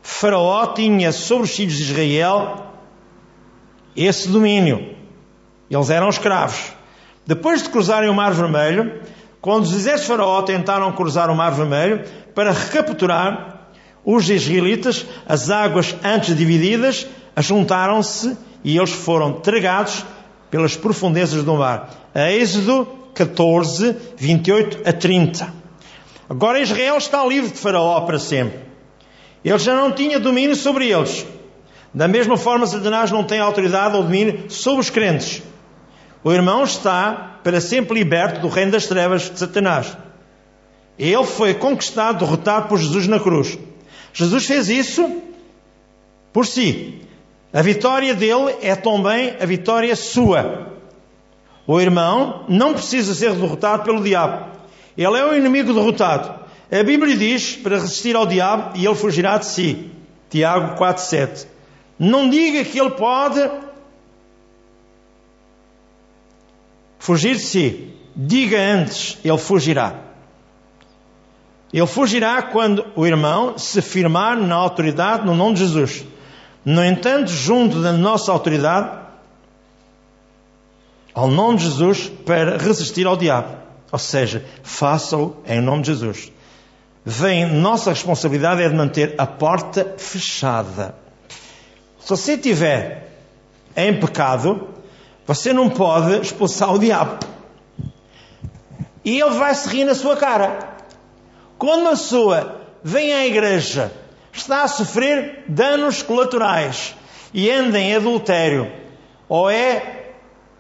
Faraó 0.02 0.66
tinha 0.74 1.12
sobre 1.12 1.44
os 1.44 1.54
filhos 1.54 1.76
de 1.76 1.84
Israel 1.84 2.66
esse 3.96 4.28
domínio. 4.28 4.96
Eles 5.70 5.90
eram 5.90 6.08
escravos. 6.08 6.72
Depois 7.30 7.62
de 7.62 7.68
cruzarem 7.68 8.10
o 8.10 8.12
Mar 8.12 8.32
Vermelho, 8.32 9.02
quando 9.40 9.62
os 9.62 9.72
exércitos 9.72 10.02
de 10.02 10.08
Faraó 10.08 10.42
tentaram 10.42 10.90
cruzar 10.90 11.30
o 11.30 11.36
Mar 11.36 11.52
Vermelho 11.52 12.02
para 12.34 12.50
recapturar 12.50 13.68
os 14.04 14.28
israelitas, 14.28 15.06
as 15.28 15.48
águas 15.48 15.94
antes 16.02 16.36
divididas 16.36 17.06
juntaram-se 17.38 18.36
e 18.64 18.76
eles 18.76 18.90
foram 18.90 19.34
tragados 19.34 20.04
pelas 20.50 20.76
profundezas 20.76 21.44
do 21.44 21.54
mar. 21.54 22.10
Êxodo 22.16 22.88
14, 23.14 23.94
28 24.16 24.88
a 24.88 24.92
30. 24.92 25.54
Agora 26.28 26.58
Israel 26.58 26.98
está 26.98 27.24
livre 27.24 27.52
de 27.52 27.58
Faraó 27.58 28.00
para 28.00 28.18
sempre. 28.18 28.58
Ele 29.44 29.58
já 29.60 29.76
não 29.76 29.92
tinha 29.92 30.18
domínio 30.18 30.56
sobre 30.56 30.90
eles. 30.90 31.24
Da 31.94 32.08
mesma 32.08 32.36
forma, 32.36 32.66
Satanás 32.66 33.12
não 33.12 33.22
tem 33.22 33.38
autoridade 33.38 33.94
ou 33.94 34.02
domínio 34.02 34.50
sobre 34.50 34.80
os 34.80 34.90
crentes. 34.90 35.44
O 36.22 36.32
irmão 36.32 36.64
está 36.64 37.38
para 37.42 37.60
sempre 37.60 37.98
liberto 37.98 38.40
do 38.40 38.48
reino 38.48 38.72
das 38.72 38.86
trevas 38.86 39.30
de 39.30 39.38
Satanás. 39.38 39.96
Ele 40.98 41.24
foi 41.24 41.54
conquistado, 41.54 42.24
derrotado 42.24 42.68
por 42.68 42.78
Jesus 42.78 43.06
na 43.06 43.18
cruz. 43.18 43.58
Jesus 44.12 44.44
fez 44.44 44.68
isso 44.68 45.22
por 46.32 46.46
si. 46.46 47.00
A 47.52 47.62
vitória 47.62 48.14
dele 48.14 48.54
é 48.60 48.76
também 48.76 49.34
a 49.40 49.46
vitória 49.46 49.96
sua. 49.96 50.68
O 51.66 51.80
irmão 51.80 52.44
não 52.48 52.74
precisa 52.74 53.14
ser 53.14 53.32
derrotado 53.32 53.84
pelo 53.84 54.02
diabo. 54.02 54.50
Ele 54.96 55.16
é 55.16 55.24
o 55.24 55.34
inimigo 55.34 55.72
derrotado. 55.72 56.38
A 56.70 56.82
Bíblia 56.82 57.16
diz 57.16 57.56
para 57.56 57.78
resistir 57.78 58.14
ao 58.14 58.26
diabo 58.26 58.76
e 58.76 58.84
ele 58.84 58.94
fugirá 58.94 59.38
de 59.38 59.46
si. 59.46 59.90
Tiago 60.28 60.78
4,7. 60.78 61.46
Não 61.98 62.28
diga 62.28 62.64
que 62.64 62.78
ele 62.78 62.90
pode 62.90 63.40
fugir 67.10 67.34
de 67.34 67.42
si. 67.42 67.90
Diga 68.14 68.56
antes, 68.56 69.18
ele 69.24 69.36
fugirá. 69.36 69.94
Ele 71.72 71.86
fugirá 71.86 72.40
quando 72.40 72.86
o 72.94 73.04
irmão 73.04 73.58
se 73.58 73.82
firmar 73.82 74.36
na 74.36 74.54
autoridade 74.54 75.26
no 75.26 75.34
nome 75.34 75.54
de 75.54 75.60
Jesus. 75.66 76.04
No 76.64 76.84
entanto, 76.84 77.28
junto 77.28 77.82
da 77.82 77.92
nossa 77.92 78.30
autoridade, 78.30 78.96
ao 81.12 81.26
nome 81.26 81.58
de 81.58 81.64
Jesus, 81.64 82.08
para 82.24 82.56
resistir 82.56 83.08
ao 83.08 83.16
diabo. 83.16 83.56
Ou 83.90 83.98
seja, 83.98 84.44
faça-o 84.62 85.36
em 85.44 85.60
nome 85.60 85.82
de 85.82 85.88
Jesus. 85.88 86.30
Vem, 87.04 87.44
nossa 87.46 87.90
responsabilidade 87.90 88.62
é 88.62 88.68
de 88.68 88.74
manter 88.74 89.16
a 89.18 89.26
porta 89.26 89.96
fechada. 89.98 90.94
Se 91.98 92.10
você 92.10 92.34
estiver 92.34 93.10
em 93.76 93.98
pecado, 93.98 94.68
você 95.30 95.52
não 95.52 95.70
pode 95.70 96.22
expulsar 96.22 96.74
o 96.74 96.78
diabo. 96.80 97.24
E 99.04 99.20
ele 99.20 99.38
vai 99.38 99.54
se 99.54 99.68
rir 99.68 99.84
na 99.84 99.94
sua 99.94 100.16
cara. 100.16 100.58
Quando 101.56 101.86
a 101.86 101.90
pessoa 101.90 102.62
vem 102.82 103.14
à 103.14 103.24
igreja, 103.24 103.92
está 104.32 104.64
a 104.64 104.68
sofrer 104.68 105.44
danos 105.46 106.02
colaterais 106.02 106.96
e 107.32 107.48
anda 107.48 107.78
em 107.78 107.94
adultério, 107.94 108.72
ou 109.28 109.48
é 109.48 110.14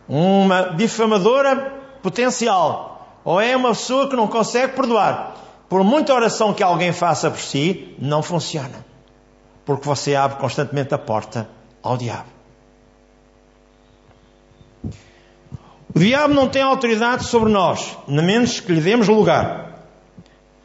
uma 0.08 0.62
difamadora 0.76 1.74
potencial, 2.00 3.18
ou 3.24 3.40
é 3.40 3.56
uma 3.56 3.70
pessoa 3.70 4.08
que 4.08 4.14
não 4.14 4.28
consegue 4.28 4.74
perdoar, 4.74 5.34
por 5.68 5.82
muita 5.82 6.14
oração 6.14 6.54
que 6.54 6.62
alguém 6.62 6.92
faça 6.92 7.28
por 7.28 7.40
si, 7.40 7.96
não 7.98 8.22
funciona. 8.22 8.86
Porque 9.64 9.84
você 9.84 10.14
abre 10.14 10.38
constantemente 10.38 10.94
a 10.94 10.98
porta 10.98 11.48
ao 11.82 11.96
diabo. 11.96 12.39
O 15.94 15.98
diabo 15.98 16.34
não 16.34 16.48
tem 16.48 16.62
autoridade 16.62 17.24
sobre 17.24 17.50
nós, 17.50 17.96
nem 18.06 18.24
menos 18.24 18.60
que 18.60 18.72
lhe 18.72 18.80
demos 18.80 19.08
lugar. 19.08 19.86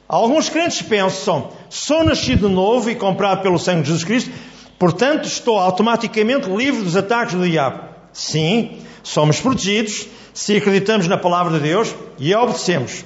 Alguns 0.07 0.49
crentes 0.49 0.81
pensam: 0.81 1.49
sou 1.69 2.03
nascido 2.03 2.47
novo 2.47 2.89
e 2.89 2.95
comprado 2.95 3.41
pelo 3.41 3.57
sangue 3.57 3.81
de 3.81 3.87
Jesus 3.87 4.03
Cristo, 4.03 4.31
portanto 4.77 5.25
estou 5.25 5.59
automaticamente 5.59 6.49
livre 6.49 6.83
dos 6.83 6.95
ataques 6.95 7.35
do 7.35 7.47
diabo. 7.47 7.81
Sim, 8.13 8.77
somos 9.03 9.39
protegidos 9.39 10.07
se 10.35 10.57
acreditamos 10.57 11.07
na 11.07 11.17
palavra 11.17 11.57
de 11.57 11.63
Deus 11.63 11.95
e 12.19 12.33
a 12.33 12.41
obedecemos 12.41 13.05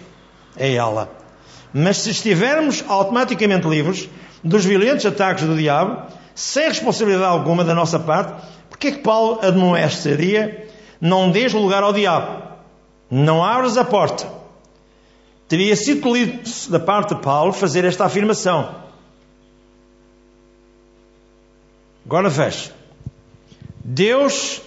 a 0.59 0.65
ela. 0.65 1.09
Mas 1.71 1.97
se 1.97 2.09
estivermos 2.09 2.83
automaticamente 2.87 3.67
livres 3.67 4.09
dos 4.43 4.65
violentos 4.65 5.05
ataques 5.05 5.45
do 5.45 5.55
diabo, 5.55 6.11
sem 6.33 6.67
responsabilidade 6.67 7.31
alguma 7.31 7.63
da 7.63 7.75
nossa 7.75 7.99
parte, 7.99 8.33
porque 8.67 8.87
é 8.87 8.91
que 8.93 8.99
Paulo 8.99 9.39
admoestaria 9.43 10.68
não 10.99 11.31
dês 11.31 11.53
lugar 11.53 11.83
ao 11.83 11.93
diabo, 11.93 12.43
não 13.09 13.43
abras 13.43 13.77
a 13.77 13.83
porta. 13.83 14.27
Teria 15.47 15.75
sido 15.75 16.13
lido 16.13 16.41
da 16.69 16.79
parte 16.79 17.15
de 17.15 17.21
Paulo 17.21 17.51
fazer 17.51 17.83
esta 17.83 18.05
afirmação. 18.05 18.75
Agora 22.05 22.29
veja. 22.29 22.71
Deus 23.83 24.61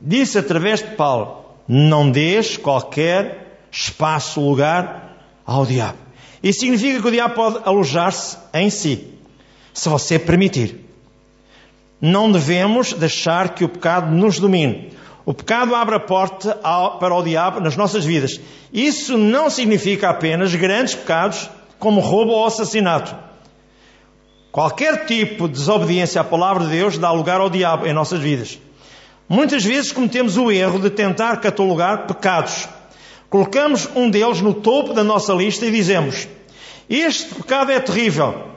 disse 0.00 0.38
através 0.38 0.80
de 0.80 0.94
Paulo: 0.94 1.44
não 1.66 2.10
dês 2.10 2.56
qualquer 2.56 3.58
espaço, 3.70 4.40
lugar 4.40 5.16
ao 5.44 5.64
diabo. 5.64 5.98
Isso 6.42 6.60
significa 6.60 7.00
que 7.00 7.08
o 7.08 7.10
diabo 7.10 7.34
pode 7.34 7.60
alojar-se 7.64 8.36
em 8.52 8.68
si, 8.68 9.14
se 9.72 9.88
você 9.88 10.18
permitir. 10.18 10.81
Não 12.02 12.30
devemos 12.30 12.92
deixar 12.92 13.54
que 13.54 13.64
o 13.64 13.68
pecado 13.68 14.10
nos 14.14 14.38
domine. 14.38 14.90
O 15.24 15.32
pecado 15.32 15.74
abre 15.74 15.94
a 15.94 16.00
porta 16.00 16.58
ao, 16.62 16.98
para 16.98 17.14
o 17.14 17.22
diabo 17.22 17.60
nas 17.60 17.76
nossas 17.76 18.04
vidas. 18.04 18.40
Isso 18.72 19.16
não 19.16 19.48
significa 19.48 20.10
apenas 20.10 20.54
grandes 20.54 20.96
pecados 20.96 21.48
como 21.78 22.00
roubo 22.00 22.32
ou 22.32 22.44
assassinato. 22.44 23.14
Qualquer 24.50 25.06
tipo 25.06 25.46
de 25.46 25.54
desobediência 25.54 26.20
à 26.20 26.24
palavra 26.24 26.64
de 26.64 26.70
Deus 26.70 26.98
dá 26.98 27.12
lugar 27.12 27.40
ao 27.40 27.48
diabo 27.48 27.86
em 27.86 27.92
nossas 27.92 28.20
vidas. 28.20 28.58
Muitas 29.28 29.64
vezes 29.64 29.92
cometemos 29.92 30.36
o 30.36 30.50
erro 30.50 30.80
de 30.80 30.90
tentar 30.90 31.36
catalogar 31.36 32.08
pecados 32.08 32.68
Colocamos 33.32 33.88
um 33.96 34.10
deles 34.10 34.42
no 34.42 34.52
topo 34.52 34.92
da 34.92 35.02
nossa 35.02 35.32
lista 35.32 35.64
e 35.64 35.70
dizemos: 35.70 36.28
Este 36.86 37.34
pecado 37.34 37.72
é 37.72 37.80
terrível. 37.80 38.51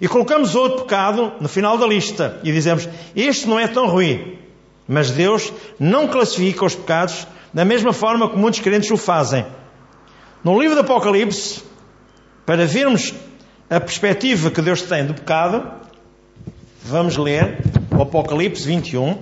E 0.00 0.06
colocamos 0.06 0.54
outro 0.54 0.82
pecado 0.82 1.32
no 1.40 1.48
final 1.48 1.76
da 1.76 1.86
lista 1.86 2.40
e 2.44 2.52
dizemos: 2.52 2.88
Este 3.16 3.48
não 3.48 3.58
é 3.58 3.66
tão 3.66 3.88
ruim. 3.88 4.38
Mas 4.86 5.10
Deus 5.10 5.52
não 5.78 6.08
classifica 6.08 6.64
os 6.64 6.74
pecados 6.74 7.26
da 7.52 7.64
mesma 7.64 7.92
forma 7.92 8.30
que 8.30 8.38
muitos 8.38 8.60
crentes 8.60 8.90
o 8.90 8.96
fazem. 8.96 9.44
No 10.42 10.58
livro 10.58 10.76
do 10.76 10.80
Apocalipse, 10.80 11.62
para 12.46 12.64
vermos 12.64 13.12
a 13.68 13.80
perspectiva 13.80 14.50
que 14.50 14.62
Deus 14.62 14.80
tem 14.82 15.04
do 15.04 15.12
pecado, 15.12 15.70
vamos 16.82 17.16
ler 17.16 17.58
o 17.94 18.00
Apocalipse 18.00 18.66
21, 18.66 19.18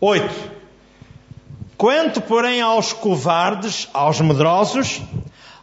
8. 0.00 0.56
Quanto, 1.76 2.20
porém, 2.20 2.60
aos 2.60 2.92
covardes, 2.92 3.88
aos 3.92 4.20
medrosos, 4.20 5.02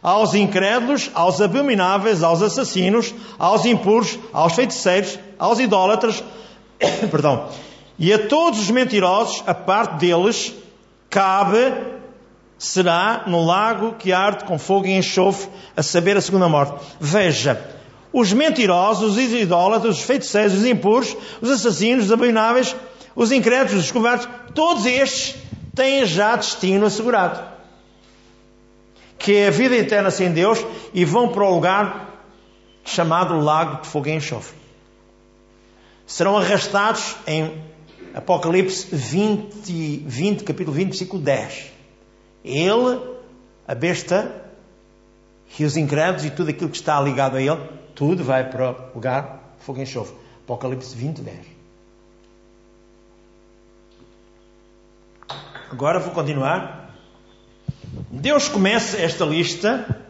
aos 0.04 0.34
incrédulos, 0.34 1.10
aos 1.14 1.40
abomináveis, 1.40 2.22
aos 2.22 2.42
assassinos, 2.42 3.14
aos 3.38 3.64
impuros, 3.64 4.18
aos 4.34 4.52
feiticeiros, 4.52 5.18
aos 5.38 5.58
idólatras, 5.58 6.22
perdão, 7.10 7.48
e 7.98 8.12
a 8.12 8.28
todos 8.28 8.60
os 8.60 8.70
mentirosos, 8.70 9.42
a 9.46 9.54
parte 9.54 9.94
deles 9.94 10.52
cabe 11.08 11.72
será 12.58 13.24
no 13.26 13.46
lago 13.46 13.94
que 13.94 14.12
arde 14.12 14.44
com 14.44 14.58
fogo 14.58 14.86
e 14.86 14.92
enxofre, 14.92 15.48
a 15.74 15.82
saber 15.82 16.18
a 16.18 16.20
segunda 16.20 16.50
morte. 16.50 16.84
Veja, 17.00 17.58
os 18.12 18.30
mentirosos, 18.30 19.16
os 19.16 19.18
idólatras, 19.18 19.96
os 19.96 20.02
feiticeiros, 20.02 20.52
os 20.52 20.66
impuros, 20.66 21.16
os 21.40 21.50
assassinos, 21.50 22.04
os 22.04 22.12
abomináveis, 22.12 22.76
os 23.16 23.32
incrédulos, 23.32 23.84
os 23.84 23.90
covardes, 23.90 24.28
todos 24.54 24.84
estes 24.84 25.36
têm 25.74 26.04
já 26.04 26.36
destino 26.36 26.84
assegurado. 26.84 27.53
Que 29.18 29.36
é 29.36 29.48
a 29.48 29.50
vida 29.50 29.74
eterna 29.74 30.10
sem 30.10 30.32
Deus 30.32 30.64
e 30.92 31.04
vão 31.04 31.28
para 31.28 31.44
o 31.44 31.54
lugar 31.54 32.04
chamado 32.84 33.38
Lago 33.40 33.82
de 33.82 33.88
Fogo 33.88 34.08
e 34.08 34.12
Enxofre. 34.12 34.56
Serão 36.06 36.36
arrastados 36.36 37.16
em 37.26 37.62
Apocalipse 38.14 38.94
20, 38.94 40.04
20, 40.06 40.44
capítulo 40.44 40.76
20, 40.76 40.88
versículo 40.88 41.22
10. 41.22 41.72
Ele, 42.44 43.00
a 43.66 43.74
besta 43.74 44.44
e 45.58 45.64
os 45.64 45.76
incrédulos 45.76 46.24
e 46.24 46.30
tudo 46.30 46.50
aquilo 46.50 46.68
que 46.68 46.76
está 46.76 47.00
ligado 47.00 47.36
a 47.36 47.42
ele, 47.42 47.60
tudo 47.94 48.22
vai 48.22 48.48
para 48.48 48.70
o 48.70 48.94
lugar 48.94 49.54
de 49.58 49.64
fogo 49.64 49.78
e 49.78 49.82
enxofre. 49.82 50.14
Apocalipse 50.44 50.94
20, 50.94 51.22
10. 51.22 51.38
Agora 55.70 55.98
vou 55.98 56.12
continuar. 56.12 56.83
Deus 58.10 58.48
começa 58.48 58.96
esta 58.96 59.24
lista 59.24 60.02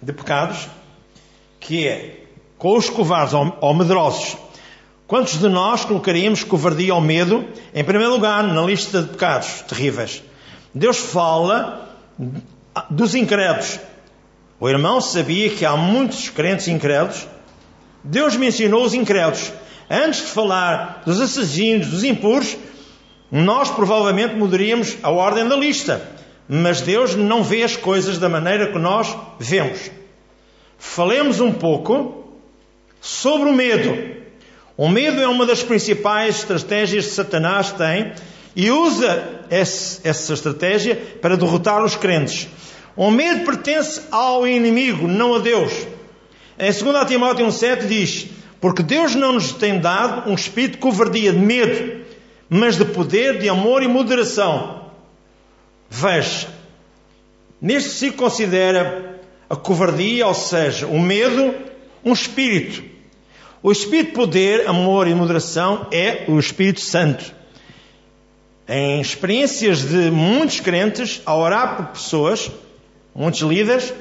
de 0.00 0.12
pecados 0.12 0.68
que 1.58 1.86
é 1.86 2.24
com 2.58 2.76
os 2.76 2.88
covardes 2.88 3.34
ou 3.34 3.74
medrosos. 3.74 4.36
Quantos 5.06 5.38
de 5.38 5.48
nós 5.48 5.84
colocaríamos 5.84 6.42
covardia 6.42 6.94
ou 6.94 7.00
medo 7.00 7.44
em 7.74 7.84
primeiro 7.84 8.12
lugar 8.12 8.42
na 8.42 8.62
lista 8.62 9.02
de 9.02 9.08
pecados 9.08 9.62
terríveis? 9.62 10.22
Deus 10.74 10.98
fala 10.98 11.88
dos 12.90 13.14
incrédulos. 13.14 13.78
O 14.58 14.68
irmão 14.68 15.00
sabia 15.00 15.50
que 15.50 15.64
há 15.64 15.76
muitos 15.76 16.28
crentes 16.28 16.68
incrédulos. 16.68 17.26
Deus 18.02 18.36
mencionou 18.36 18.84
os 18.84 18.94
incrédulos. 18.94 19.52
Antes 19.88 20.20
de 20.20 20.26
falar 20.26 21.02
dos 21.06 21.20
assassinos, 21.20 21.88
dos 21.88 22.02
impuros, 22.02 22.56
nós 23.30 23.70
provavelmente 23.70 24.34
mudaríamos 24.34 24.96
a 25.02 25.10
ordem 25.10 25.46
da 25.46 25.56
lista, 25.56 26.02
mas 26.48 26.80
Deus 26.80 27.16
não 27.16 27.42
vê 27.42 27.62
as 27.62 27.76
coisas 27.76 28.18
da 28.18 28.28
maneira 28.28 28.72
que 28.72 28.78
nós 28.78 29.16
vemos. 29.38 29.90
Falemos 30.78 31.40
um 31.40 31.52
pouco 31.52 32.24
sobre 33.00 33.48
o 33.48 33.52
medo. 33.52 34.16
O 34.76 34.88
medo 34.88 35.20
é 35.20 35.26
uma 35.26 35.46
das 35.46 35.62
principais 35.62 36.36
estratégias 36.36 37.06
que 37.06 37.12
Satanás 37.12 37.72
tem 37.72 38.12
e 38.54 38.70
usa 38.70 39.44
essa 39.50 40.34
estratégia 40.34 40.96
para 41.20 41.36
derrotar 41.36 41.84
os 41.84 41.96
crentes. 41.96 42.48
O 42.96 43.10
medo 43.10 43.44
pertence 43.44 44.02
ao 44.10 44.46
inimigo, 44.46 45.06
não 45.06 45.34
a 45.34 45.38
Deus. 45.38 45.72
Em 46.58 46.72
2 46.72 47.06
Timóteo 47.06 47.46
1,7 47.46 47.86
diz: 47.86 48.26
Porque 48.60 48.82
Deus 48.82 49.14
não 49.14 49.34
nos 49.34 49.52
tem 49.52 49.78
dado 49.78 50.30
um 50.30 50.34
espírito 50.34 50.72
de 50.72 50.78
covardia, 50.78 51.32
de 51.32 51.38
medo, 51.38 52.04
mas 52.48 52.76
de 52.78 52.84
poder, 52.86 53.38
de 53.38 53.48
amor 53.48 53.82
e 53.82 53.88
moderação. 53.88 54.85
Veja, 55.88 56.48
neste 57.60 57.90
se 57.90 58.10
considera 58.10 59.20
a 59.48 59.56
covardia, 59.56 60.26
ou 60.26 60.34
seja, 60.34 60.86
o 60.86 60.98
medo, 60.98 61.54
um 62.04 62.12
espírito. 62.12 62.82
O 63.62 63.72
espírito 63.72 64.08
de 64.08 64.14
poder, 64.14 64.68
amor 64.68 65.08
e 65.08 65.14
moderação 65.14 65.86
é 65.90 66.24
o 66.28 66.38
Espírito 66.38 66.80
Santo. 66.80 67.34
Em 68.68 69.00
experiências 69.00 69.82
de 69.82 70.10
muitos 70.10 70.60
crentes, 70.60 71.22
a 71.24 71.34
orar 71.34 71.76
por 71.76 71.86
pessoas, 71.86 72.50
muitos 73.14 73.40
líderes, 73.40 73.92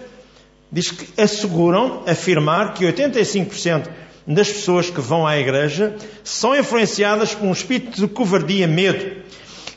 diz 0.72 0.92
que 0.92 1.22
asseguram 1.22 2.04
afirmar 2.06 2.74
que 2.74 2.86
85% 2.86 3.88
das 4.28 4.50
pessoas 4.50 4.90
que 4.90 5.00
vão 5.00 5.26
à 5.26 5.38
igreja 5.38 5.96
são 6.24 6.56
influenciadas 6.56 7.34
por 7.34 7.48
um 7.48 7.52
espírito 7.52 8.02
de 8.02 8.08
covardia, 8.08 8.68
medo. 8.68 9.24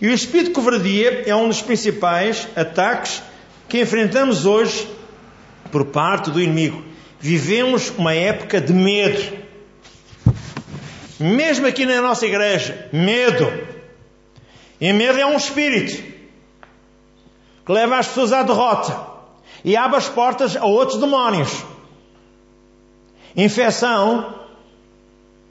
E 0.00 0.06
o 0.06 0.12
espírito 0.12 0.48
de 0.48 0.54
covardia 0.54 1.24
é 1.26 1.34
um 1.34 1.48
dos 1.48 1.61
principais 1.61 2.46
ataques 2.54 3.22
que 3.68 3.80
enfrentamos 3.80 4.46
hoje 4.46 4.88
por 5.72 5.87
parte 5.87 6.30
do 6.30 6.40
inimigo. 6.40 6.84
Vivemos 7.18 7.90
uma 7.98 8.14
época 8.14 8.61
de 8.61 8.72
medo. 8.72 9.38
Mesmo 11.18 11.66
aqui 11.66 11.84
na 11.84 12.00
nossa 12.00 12.24
igreja, 12.26 12.88
medo. 12.92 13.50
E 14.80 14.92
medo 14.92 15.18
é 15.18 15.26
um 15.26 15.37
espírito 15.37 16.00
que 17.66 17.72
leva 17.72 17.98
as 17.98 18.06
pessoas 18.06 18.32
à 18.32 18.44
derrota 18.44 18.96
e 19.64 19.76
abre 19.76 19.96
as 19.96 20.08
portas 20.08 20.56
a 20.56 20.64
outros 20.64 21.00
demónios. 21.00 21.50
Infecção, 23.37 24.34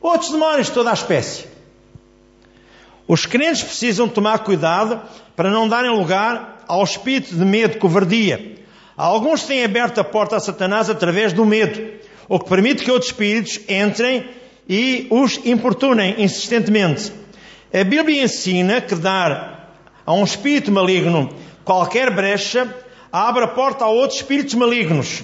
outros 0.01 0.31
demónios 0.31 0.67
de 0.67 0.73
toda 0.73 0.89
a 0.89 0.93
espécie. 0.93 1.56
Os 3.07 3.25
crentes 3.25 3.63
precisam 3.63 4.07
tomar 4.07 4.39
cuidado 4.39 5.01
para 5.35 5.49
não 5.49 5.67
darem 5.67 5.91
lugar 5.91 6.63
ao 6.67 6.83
espírito 6.83 7.33
de 7.33 7.45
medo, 7.45 7.77
covardia. 7.77 8.57
Alguns 8.97 9.43
têm 9.43 9.63
aberto 9.63 9.99
a 9.99 10.03
porta 10.03 10.35
a 10.35 10.39
Satanás 10.39 10.89
através 10.89 11.31
do 11.31 11.45
medo, 11.45 11.81
o 12.27 12.39
que 12.39 12.49
permite 12.49 12.83
que 12.83 12.91
outros 12.91 13.11
espíritos 13.11 13.59
entrem 13.69 14.27
e 14.67 15.07
os 15.09 15.39
importunem 15.45 16.15
insistentemente. 16.17 17.13
A 17.73 17.83
Bíblia 17.83 18.23
ensina 18.23 18.81
que 18.81 18.95
dar 18.95 19.73
a 20.05 20.13
um 20.13 20.23
espírito 20.23 20.71
maligno 20.71 21.29
qualquer 21.63 22.13
brecha 22.13 22.67
abre 23.11 23.43
a 23.43 23.47
porta 23.47 23.85
a 23.85 23.89
outros 23.89 24.19
espíritos 24.19 24.55
malignos. 24.55 25.23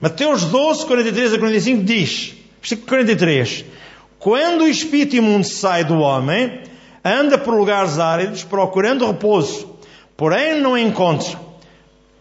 Mateus 0.00 0.44
12, 0.44 0.86
43 0.86 1.34
a 1.34 1.38
45 1.38 1.82
diz, 1.82 2.34
versículo 2.60 2.88
43, 2.88 3.64
Quando 4.18 4.62
o 4.62 4.68
espírito 4.68 5.16
imundo 5.16 5.46
sai 5.46 5.84
do 5.84 5.98
homem, 5.98 6.60
anda 7.04 7.36
por 7.36 7.54
lugares 7.54 7.98
áridos 7.98 8.42
procurando 8.42 9.06
repouso, 9.06 9.68
porém 10.16 10.60
não 10.60 10.76
encontra. 10.78 11.38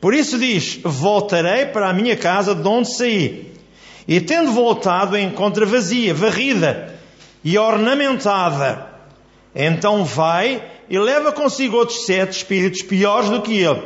Por 0.01 0.13
isso 0.13 0.37
diz, 0.37 0.79
voltarei 0.83 1.67
para 1.67 1.89
a 1.89 1.93
minha 1.93 2.17
casa 2.17 2.53
de 2.53 2.67
onde 2.67 2.93
saí. 2.93 3.53
E 4.07 4.19
tendo 4.19 4.51
voltado, 4.51 5.17
encontra 5.17 5.65
vazia, 5.65 6.13
varrida 6.13 6.93
e 7.43 7.57
ornamentada. 7.57 8.87
Então 9.55 10.03
vai 10.03 10.61
e 10.89 10.99
leva 10.99 11.31
consigo 11.31 11.77
outros 11.77 12.05
sete 12.05 12.37
espíritos 12.37 12.81
piores 12.81 13.29
do 13.29 13.41
que 13.41 13.59
ele 13.59 13.81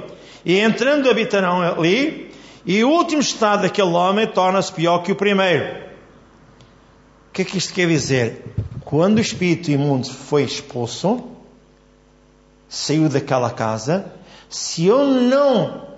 e 0.48 0.60
entrando 0.60 1.10
habitarão 1.10 1.62
ali, 1.62 2.32
e 2.66 2.82
o 2.82 2.90
último 2.90 3.20
estado 3.20 3.64
daquele 3.64 3.90
homem 3.90 4.26
torna-se 4.26 4.72
pior 4.72 5.00
que 5.00 5.12
o 5.12 5.16
primeiro. 5.16 5.66
O 7.28 7.34
que 7.34 7.42
é 7.42 7.46
que 7.46 7.58
isto 7.58 7.74
quer 7.74 7.86
dizer? 7.86 8.46
Quando 8.88 9.18
o 9.18 9.22
espírito 9.22 9.70
imundo 9.70 10.08
foi 10.08 10.44
expulso, 10.44 11.22
saiu 12.70 13.10
daquela 13.10 13.50
casa, 13.50 14.14
se 14.50 14.86
eu 14.86 15.04
não 15.06 15.90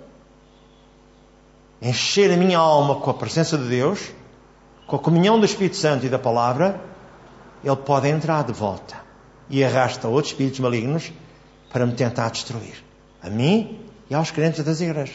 encher 1.80 2.32
a 2.32 2.36
minha 2.36 2.58
alma 2.58 2.96
com 2.96 3.08
a 3.08 3.14
presença 3.14 3.56
de 3.56 3.68
Deus, 3.68 4.10
com 4.88 4.96
a 4.96 4.98
comunhão 4.98 5.38
do 5.38 5.46
Espírito 5.46 5.76
Santo 5.76 6.04
e 6.04 6.08
da 6.08 6.18
palavra, 6.18 6.80
ele 7.62 7.76
pode 7.76 8.08
entrar 8.08 8.42
de 8.42 8.52
volta 8.52 8.96
e 9.48 9.62
arrasta 9.62 10.08
outros 10.08 10.32
espíritos 10.32 10.58
malignos 10.58 11.12
para 11.72 11.86
me 11.86 11.92
tentar 11.92 12.30
destruir. 12.30 12.84
A 13.22 13.30
mim 13.30 13.86
e 14.10 14.14
aos 14.16 14.32
crentes 14.32 14.64
das 14.64 14.80
igrejas. 14.80 15.14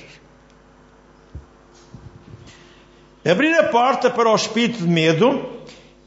Abrir 3.29 3.53
a 3.59 3.67
porta 3.67 4.09
para 4.09 4.31
o 4.31 4.35
espírito 4.35 4.77
de 4.77 4.87
medo 4.87 5.59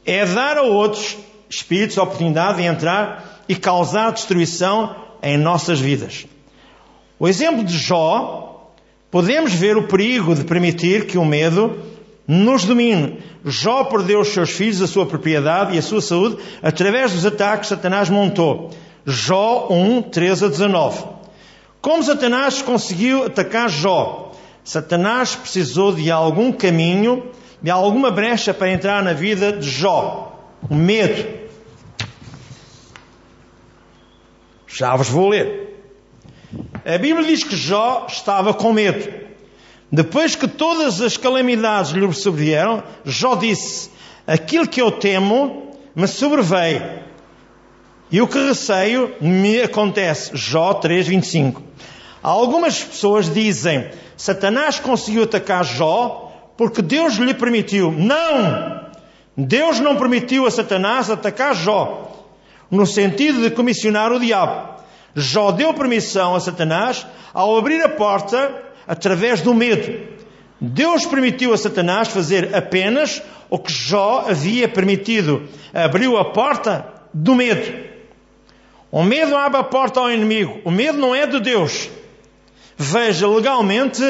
é 0.03 0.25
dar 0.25 0.57
a 0.57 0.63
outros 0.63 1.28
espíritos 1.49 1.97
a 1.97 2.03
oportunidade 2.03 2.61
de 2.61 2.67
entrar 2.67 3.41
e 3.47 3.55
causar 3.55 4.11
destruição 4.11 4.95
em 5.21 5.37
nossas 5.37 5.79
vidas. 5.79 6.25
O 7.17 7.27
exemplo 7.27 7.63
de 7.63 7.77
Jó, 7.77 8.71
podemos 9.11 9.53
ver 9.53 9.75
o 9.75 9.87
perigo 9.87 10.35
de 10.35 10.43
permitir 10.43 11.07
que 11.07 11.17
o 11.17 11.25
medo 11.25 11.77
nos 12.27 12.63
domine. 12.63 13.17
Jó 13.43 13.85
perdeu 13.85 14.19
os 14.19 14.29
seus 14.29 14.51
filhos, 14.51 14.81
a 14.81 14.87
sua 14.87 15.05
propriedade 15.05 15.75
e 15.75 15.79
a 15.79 15.81
sua 15.81 16.01
saúde 16.01 16.37
através 16.61 17.11
dos 17.11 17.25
ataques 17.25 17.69
que 17.69 17.75
Satanás 17.75 18.09
montou. 18.09 18.69
Jó 19.05 19.67
1, 19.71 20.03
13 20.03 20.45
a 20.45 20.47
19. 20.49 21.03
Como 21.81 22.03
Satanás 22.03 22.61
conseguiu 22.61 23.25
atacar 23.25 23.69
Jó? 23.69 24.31
Satanás 24.63 25.35
precisou 25.35 25.95
de 25.95 26.11
algum 26.11 26.51
caminho, 26.51 27.23
de 27.61 27.71
alguma 27.71 28.11
brecha 28.11 28.53
para 28.53 28.71
entrar 28.71 29.01
na 29.01 29.13
vida 29.13 29.53
de 29.53 29.67
Jó. 29.67 30.37
O 30.69 30.75
medo. 30.75 31.38
Já 34.69 34.95
vos 34.95 35.09
vou 35.09 35.29
ler. 35.29 35.75
A 36.85 36.97
Bíblia 36.97 37.27
diz 37.27 37.43
que 37.43 37.55
Jó 37.55 38.05
estava 38.07 38.53
com 38.53 38.71
medo. 38.71 39.11
Depois 39.91 40.35
que 40.35 40.47
todas 40.47 41.01
as 41.01 41.17
calamidades 41.17 41.91
lhe 41.91 42.13
sobrevieram, 42.13 42.83
Jó 43.03 43.35
disse: 43.35 43.89
Aquilo 44.25 44.67
que 44.67 44.81
eu 44.81 44.91
temo 44.91 45.73
me 45.95 46.07
sobreveio. 46.07 46.99
E 48.11 48.21
o 48.21 48.27
que 48.27 48.39
receio 48.39 49.15
me 49.19 49.61
acontece. 49.61 50.31
Jó 50.35 50.79
3,25. 50.79 51.61
Algumas 52.21 52.83
pessoas 52.83 53.33
dizem: 53.33 53.89
Satanás 54.15 54.79
conseguiu 54.79 55.23
atacar 55.23 55.65
Jó 55.65 56.31
porque 56.55 56.81
Deus 56.81 57.15
lhe 57.15 57.33
permitiu. 57.33 57.91
Não! 57.91 58.89
Deus 59.35 59.79
não 59.79 59.95
permitiu 59.95 60.45
a 60.45 60.51
Satanás 60.51 61.09
atacar 61.09 61.55
Jó, 61.55 62.18
no 62.69 62.85
sentido 62.85 63.41
de 63.41 63.51
comissionar 63.51 64.11
o 64.11 64.19
diabo. 64.19 64.79
Jó 65.15 65.51
deu 65.51 65.73
permissão 65.73 66.35
a 66.35 66.39
Satanás 66.39 67.05
ao 67.33 67.57
abrir 67.57 67.81
a 67.83 67.89
porta 67.89 68.53
através 68.87 69.41
do 69.41 69.53
medo. 69.53 70.07
Deus 70.61 71.05
permitiu 71.05 71.53
a 71.53 71.57
Satanás 71.57 72.09
fazer 72.09 72.55
apenas 72.55 73.21
o 73.49 73.57
que 73.57 73.71
Jó 73.71 74.25
havia 74.27 74.67
permitido. 74.67 75.47
Abriu 75.73 76.17
a 76.17 76.31
porta 76.31 76.85
do 77.13 77.33
medo. 77.33 77.89
O 78.91 79.03
medo 79.03 79.35
abre 79.35 79.59
a 79.59 79.63
porta 79.63 79.99
ao 79.99 80.11
inimigo. 80.11 80.59
O 80.65 80.71
medo 80.71 80.97
não 80.97 81.13
é 81.13 81.25
de 81.25 81.39
Deus. 81.39 81.89
Veja, 82.77 83.27
legalmente, 83.27 84.01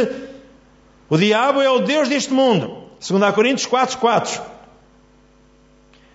o 1.09 1.17
diabo 1.17 1.61
é 1.61 1.69
o 1.69 1.79
Deus 1.79 2.07
deste 2.07 2.31
mundo. 2.31 2.83
2 2.99 3.33
Coríntios 3.33 3.65
4, 3.65 3.97
4. 3.97 4.41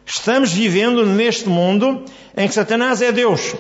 Estamos 0.07 0.53
vivendo 0.53 1.07
neste 1.07 1.49
mundo 1.49 2.05
em 2.37 2.47
que 2.47 2.55
Satanás 2.55 3.01
é 3.01 3.11
Deus. 3.11 3.55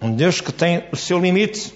Um 0.00 0.12
Deus 0.12 0.40
que 0.40 0.52
tem 0.52 0.84
o 0.92 0.96
seu 0.96 1.18
limite 1.18 1.74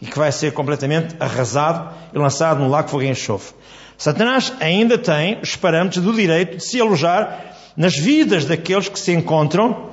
e 0.00 0.06
que 0.06 0.18
vai 0.18 0.32
ser 0.32 0.52
completamente 0.52 1.16
arrasado 1.20 1.94
e 2.12 2.18
lançado 2.18 2.60
no 2.60 2.68
lago 2.68 2.88
fogo 2.88 3.02
e 3.02 3.08
enxofre. 3.08 3.54
Satanás 3.98 4.52
ainda 4.58 4.96
tem 4.96 5.38
os 5.40 5.54
parâmetros 5.54 6.02
do 6.02 6.12
direito 6.12 6.56
de 6.56 6.64
se 6.64 6.80
alojar 6.80 7.56
nas 7.76 7.96
vidas 7.96 8.44
daqueles 8.44 8.88
que 8.88 8.98
se 8.98 9.12
encontram 9.12 9.90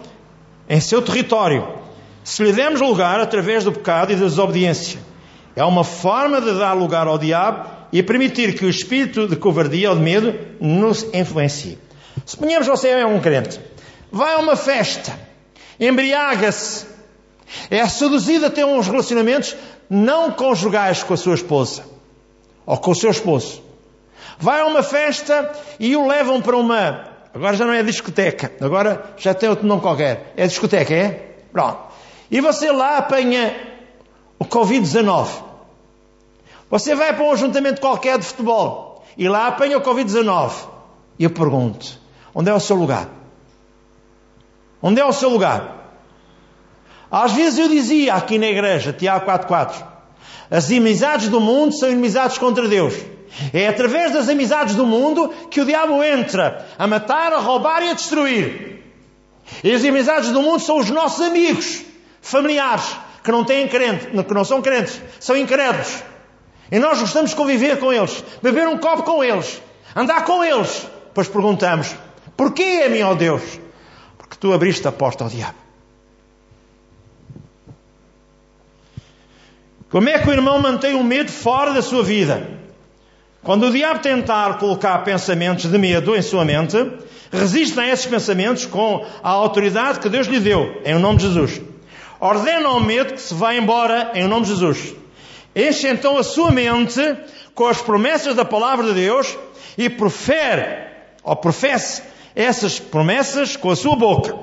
em 0.67 0.79
seu 0.79 1.01
território, 1.01 1.67
se 2.23 2.43
lhe 2.43 2.51
demos 2.51 2.79
lugar 2.79 3.19
através 3.19 3.63
do 3.63 3.71
pecado 3.71 4.11
e 4.11 4.15
da 4.15 4.25
desobediência. 4.25 4.99
É 5.55 5.63
uma 5.63 5.83
forma 5.83 6.39
de 6.39 6.53
dar 6.57 6.73
lugar 6.73 7.07
ao 7.07 7.17
diabo 7.17 7.78
e 7.91 8.03
permitir 8.03 8.55
que 8.55 8.65
o 8.65 8.69
espírito 8.69 9.27
de 9.27 9.35
covardia 9.35 9.89
ou 9.89 9.95
de 9.95 10.01
medo 10.01 10.37
nos 10.59 11.03
influencie. 11.13 11.77
Suponhamos 12.25 12.67
você 12.67 12.89
é 12.89 13.05
um 13.05 13.19
crente, 13.19 13.59
vai 14.11 14.33
a 14.33 14.39
uma 14.39 14.55
festa, 14.55 15.17
embriaga-se, 15.79 16.85
é 17.69 17.87
seduzido 17.87 18.45
a 18.45 18.49
ter 18.49 18.65
uns 18.65 18.87
relacionamentos 18.87 19.55
não 19.89 20.31
conjugais 20.31 21.01
com 21.01 21.13
a 21.13 21.17
sua 21.17 21.33
esposa 21.33 21.83
ou 22.65 22.77
com 22.77 22.91
o 22.91 22.95
seu 22.95 23.09
esposo. 23.09 23.63
Vai 24.37 24.61
a 24.61 24.65
uma 24.65 24.83
festa 24.83 25.51
e 25.79 25.95
o 25.95 26.07
levam 26.07 26.41
para 26.41 26.55
uma 26.55 27.09
Agora 27.33 27.55
já 27.55 27.65
não 27.65 27.73
é 27.73 27.83
discoteca. 27.83 28.51
Agora 28.59 29.13
já 29.17 29.33
tem 29.33 29.49
outro 29.49 29.65
nome 29.65 29.81
qualquer. 29.81 30.33
É 30.35 30.47
discoteca, 30.47 30.93
é? 30.93 31.35
Pronto. 31.51 31.77
E 32.29 32.41
você 32.41 32.71
lá 32.71 32.97
apanha 32.97 33.55
o 34.37 34.45
Covid-19. 34.45 35.27
Você 36.69 36.93
vai 36.93 37.13
para 37.13 37.23
um 37.23 37.31
ajuntamento 37.31 37.81
qualquer 37.81 38.19
de 38.19 38.25
futebol 38.25 39.03
e 39.17 39.27
lá 39.27 39.47
apanha 39.47 39.77
o 39.77 39.81
Covid-19. 39.81 40.51
E 41.17 41.23
eu 41.23 41.29
pergunto: 41.29 41.99
onde 42.33 42.49
é 42.49 42.53
o 42.53 42.59
seu 42.59 42.75
lugar? 42.75 43.09
Onde 44.81 45.01
é 45.01 45.05
o 45.05 45.11
seu 45.11 45.29
lugar? 45.29 45.77
Às 47.11 47.33
vezes 47.33 47.57
eu 47.57 47.67
dizia 47.67 48.13
aqui 48.13 48.37
na 48.37 48.47
igreja, 48.47 48.93
Tiago 48.93 49.25
4.4, 49.25 49.83
as 50.51 50.71
amizades 50.71 51.27
do 51.27 51.39
mundo 51.39 51.75
são 51.75 51.89
inimizades 51.89 52.37
contra 52.37 52.67
Deus. 52.67 52.93
É 53.53 53.67
através 53.67 54.13
das 54.13 54.29
amizades 54.29 54.75
do 54.75 54.85
mundo 54.85 55.29
que 55.49 55.61
o 55.61 55.65
diabo 55.65 56.03
entra 56.03 56.67
a 56.77 56.87
matar, 56.87 57.33
a 57.33 57.39
roubar 57.39 57.83
e 57.83 57.89
a 57.89 57.93
destruir. 57.93 58.83
E 59.63 59.71
as 59.71 59.83
amizades 59.83 60.31
do 60.31 60.41
mundo 60.41 60.59
são 60.59 60.77
os 60.77 60.89
nossos 60.89 61.21
amigos, 61.21 61.83
familiares, 62.21 62.95
que 63.23 63.31
não 63.31 63.43
têm 63.43 63.67
crente, 63.67 64.07
que 64.07 64.33
não 64.33 64.43
são 64.43 64.61
crentes, 64.61 65.01
são 65.19 65.35
incrédulos. 65.35 66.03
E 66.71 66.77
nós 66.77 66.99
gostamos 66.99 67.31
de 67.31 67.35
conviver 67.35 67.79
com 67.79 67.91
eles, 67.91 68.23
beber 68.41 68.67
um 68.67 68.77
copo 68.77 69.03
com 69.03 69.23
eles, 69.23 69.61
andar 69.95 70.23
com 70.23 70.43
eles. 70.43 70.87
Pois 71.13 71.27
perguntamos: 71.27 71.95
porquê 72.37 72.83
a 72.85 72.89
mim, 72.89 73.01
ó 73.01 73.15
Deus? 73.15 73.41
Porque 74.17 74.35
tu 74.39 74.53
abriste 74.53 74.87
a 74.87 74.91
porta 74.91 75.23
ao 75.23 75.29
diabo. 75.29 75.57
Como 79.89 80.07
é 80.07 80.19
que 80.19 80.29
o 80.29 80.31
irmão 80.31 80.59
mantém 80.61 80.93
o 80.93 81.03
medo 81.03 81.31
fora 81.31 81.73
da 81.73 81.81
sua 81.81 82.03
vida? 82.03 82.59
Quando 83.41 83.65
o 83.65 83.71
diabo 83.71 84.01
tentar 84.01 84.59
colocar 84.59 84.99
pensamentos 84.99 85.65
de 85.65 85.77
medo 85.77 86.15
em 86.15 86.21
sua 86.21 86.45
mente, 86.45 86.77
resiste 87.31 87.79
a 87.79 87.87
esses 87.87 88.05
pensamentos 88.05 88.67
com 88.67 89.03
a 89.23 89.29
autoridade 89.29 89.99
que 89.99 90.09
Deus 90.09 90.27
lhe 90.27 90.39
deu, 90.39 90.79
em 90.85 90.99
nome 90.99 91.17
de 91.17 91.27
Jesus. 91.27 91.61
Ordena 92.19 92.67
ao 92.67 92.79
medo 92.79 93.13
que 93.13 93.21
se 93.21 93.33
vá 93.33 93.55
embora, 93.55 94.11
em 94.13 94.27
nome 94.27 94.45
de 94.45 94.51
Jesus. 94.51 94.98
Enche 95.55 95.87
então 95.87 96.17
a 96.17 96.23
sua 96.23 96.51
mente 96.51 97.01
com 97.55 97.67
as 97.67 97.81
promessas 97.81 98.35
da 98.35 98.45
palavra 98.45 98.87
de 98.87 98.93
Deus 98.93 99.37
e 99.77 99.89
profere, 99.89 100.87
ou 101.23 101.35
professe, 101.35 102.03
essas 102.35 102.79
promessas 102.79 103.55
com 103.55 103.69
a 103.69 103.75
sua 103.75 103.95
boca. 103.95 104.37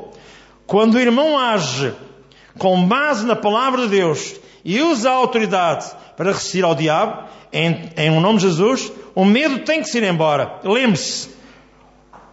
Quando 0.67 0.95
o 0.95 1.01
irmão 1.01 1.39
age 1.39 1.95
com 2.59 2.87
base 2.87 3.25
na 3.25 3.37
palavra 3.37 3.83
de 3.83 3.89
Deus 3.89 4.35
e 4.65 4.81
usa 4.83 5.11
a 5.11 5.15
autoridade 5.15 5.87
para 6.17 6.33
resistir 6.33 6.65
ao 6.65 6.75
diabo, 6.75 7.29
em, 7.53 7.91
em 7.97 8.21
nome 8.21 8.39
de 8.39 8.45
Jesus, 8.45 8.93
o 9.15 9.25
medo 9.25 9.61
tem 9.61 9.81
que 9.81 9.89
se 9.89 9.99
ir 9.99 10.05
embora. 10.05 10.61
Lembre-se, 10.65 11.31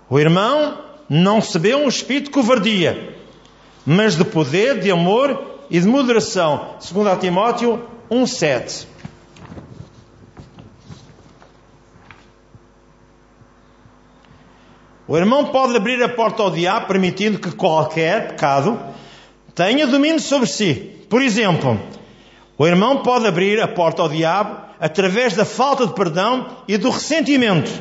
o 0.10 0.20
irmão 0.20 0.80
não 1.08 1.36
recebeu 1.36 1.78
um 1.80 1.88
espírito 1.88 2.26
de 2.26 2.32
covardia, 2.32 3.16
mas 3.86 4.16
de 4.16 4.26
poder, 4.26 4.80
de 4.80 4.90
amor 4.90 5.62
e 5.70 5.80
de 5.80 5.88
moderação. 5.88 6.76
Segundo 6.80 7.10
a 7.10 7.16
Timóteo 7.16 7.93
1,7. 8.10 8.88
O 15.08 15.18
irmão 15.18 15.46
pode 15.46 15.76
abrir 15.76 16.02
a 16.02 16.10
porta 16.10 16.42
ao 16.42 16.50
diabo, 16.50 16.88
permitindo 16.88 17.38
que 17.38 17.52
qualquer 17.52 18.30
pecado 18.30 18.80
tenha 19.54 19.86
domínio 19.86 20.20
sobre 20.20 20.48
si. 20.48 20.74
Por 21.10 21.22
exemplo, 21.22 21.80
o 22.58 22.66
irmão 22.66 23.04
pode 23.04 23.28
abrir 23.28 23.62
a 23.62 23.68
porta 23.68 24.02
ao 24.02 24.10
diabo 24.10 24.58
através 24.80 25.36
da 25.36 25.46
falta 25.46 25.86
de 25.86 25.94
perdão 25.94 26.58
e 26.68 26.78
do 26.78 26.90
ressentimento. 26.90 27.72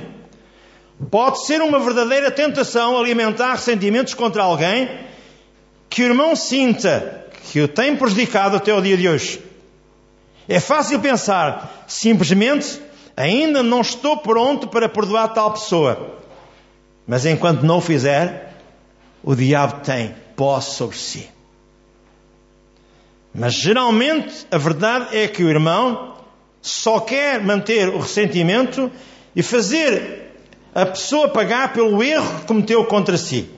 Pode 1.11 1.46
ser 1.46 1.61
uma 1.62 1.78
verdadeira 1.78 2.30
tentação 2.30 2.98
alimentar 2.98 3.52
ressentimentos 3.52 4.14
contra 4.14 4.42
alguém 4.42 4.88
que 5.88 6.02
o 6.02 6.06
irmão 6.06 6.35
sinta 6.35 7.26
que 7.50 7.61
o 7.61 7.68
tem 7.68 7.96
prejudicado 7.96 8.56
até 8.56 8.72
o 8.74 8.80
dia 8.80 8.96
de 8.96 9.08
hoje. 9.08 9.52
É 10.53 10.61
fácil 10.61 11.01
pensar, 11.01 11.83
simplesmente, 11.87 12.79
ainda 13.17 13.62
não 13.62 13.81
estou 13.81 14.19
pronto 14.19 14.69
para 14.69 14.87
perdoar 14.87 15.29
tal 15.29 15.51
pessoa. 15.53 16.19
Mas 17.07 17.25
enquanto 17.25 17.62
não 17.62 17.79
o 17.79 17.81
fizer, 17.81 18.53
o 19.25 19.35
diabo 19.35 19.81
tem 19.81 20.15
posse 20.37 20.77
sobre 20.77 20.99
si. 20.99 21.27
Mas 23.35 23.55
geralmente 23.55 24.47
a 24.51 24.59
verdade 24.59 25.17
é 25.17 25.27
que 25.27 25.43
o 25.43 25.49
irmão 25.49 26.17
só 26.61 27.01
quer 27.01 27.43
manter 27.43 27.88
o 27.88 27.99
ressentimento 27.99 28.93
e 29.35 29.43
fazer 29.43 30.35
a 30.75 30.85
pessoa 30.85 31.31
pagar 31.31 31.73
pelo 31.73 32.03
erro 32.03 32.41
que 32.41 32.47
cometeu 32.47 32.85
contra 32.85 33.17
si. 33.17 33.49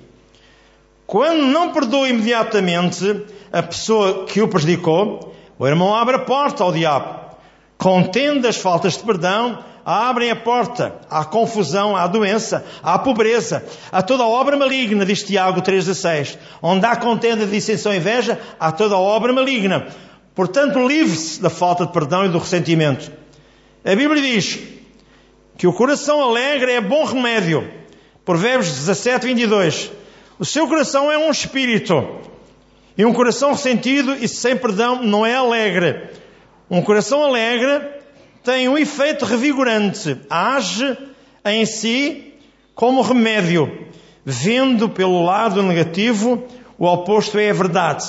Quando 1.09 1.43
não 1.43 1.73
perdoa 1.73 2.09
imediatamente 2.09 3.25
a 3.53 3.65
pessoa 3.65 4.27
que 4.27 4.41
o 4.41 4.47
prejudicou, 4.47 5.35
o 5.59 5.67
irmão 5.67 5.95
abre 5.95 6.17
a 6.17 6.21
porta 6.21 6.64
ao 6.64 6.73
diabo, 6.73 7.21
contende 7.79 8.47
as 8.47 8.57
faltas 8.57 8.97
de 8.97 9.05
perdão, 9.05 9.62
abrem 9.85 10.31
a 10.31 10.37
porta 10.37 10.95
à 11.11 11.25
confusão, 11.25 11.97
à 11.97 12.07
doença, 12.07 12.64
à 12.83 12.99
pobreza, 12.99 13.64
a 13.93 14.03
toda 14.03 14.25
obra 14.25 14.57
maligna, 14.57 15.05
diz 15.05 15.23
Tiago 15.23 15.61
3,16. 15.61 16.38
Onde 16.62 16.87
há 16.87 16.97
contenda, 16.97 17.47
dissensão 17.47 17.93
e 17.93 17.99
inveja, 17.99 18.40
há 18.59 18.73
toda 18.73 18.97
obra 18.97 19.33
maligna. 19.33 19.87
Portanto, 20.35 20.87
livre-se 20.87 21.40
da 21.40 21.51
falta 21.51 21.87
de 21.87 21.93
perdão 21.93 22.25
e 22.25 22.29
do 22.29 22.38
ressentimento. 22.38 23.12
A 23.85 23.95
Bíblia 23.95 24.23
diz 24.23 24.59
que 25.57 25.67
o 25.67 25.73
coração 25.73 26.23
alegre 26.23 26.73
é 26.73 26.81
bom 26.81 27.05
remédio. 27.05 27.71
Provérbios 28.25 28.71
17, 28.71 29.27
22. 29.27 29.93
O 30.38 30.45
seu 30.45 30.67
coração 30.67 31.12
é 31.12 31.19
um 31.19 31.31
espírito. 31.31 32.34
E 32.97 33.05
um 33.05 33.13
coração 33.13 33.53
ressentido 33.53 34.15
e 34.15 34.29
sem 34.29 34.57
perdão 34.57 35.03
não 35.03 35.27
é 35.27 35.35
alegre. 35.35 36.11
Um 36.71 36.81
coração 36.81 37.23
alegre 37.23 37.81
tem 38.43 38.69
um 38.69 38.79
efeito 38.79 39.25
revigorante, 39.25 40.17
age 40.31 40.97
em 41.45 41.67
si 41.67 42.35
como 42.75 43.03
remédio. 43.03 43.89
Vendo 44.25 44.89
pelo 44.89 45.25
lado 45.25 45.63
negativo, 45.63 46.45
o 46.79 46.87
oposto 46.87 47.39
é 47.39 47.51
a 47.51 47.55
verdade. 47.55 48.05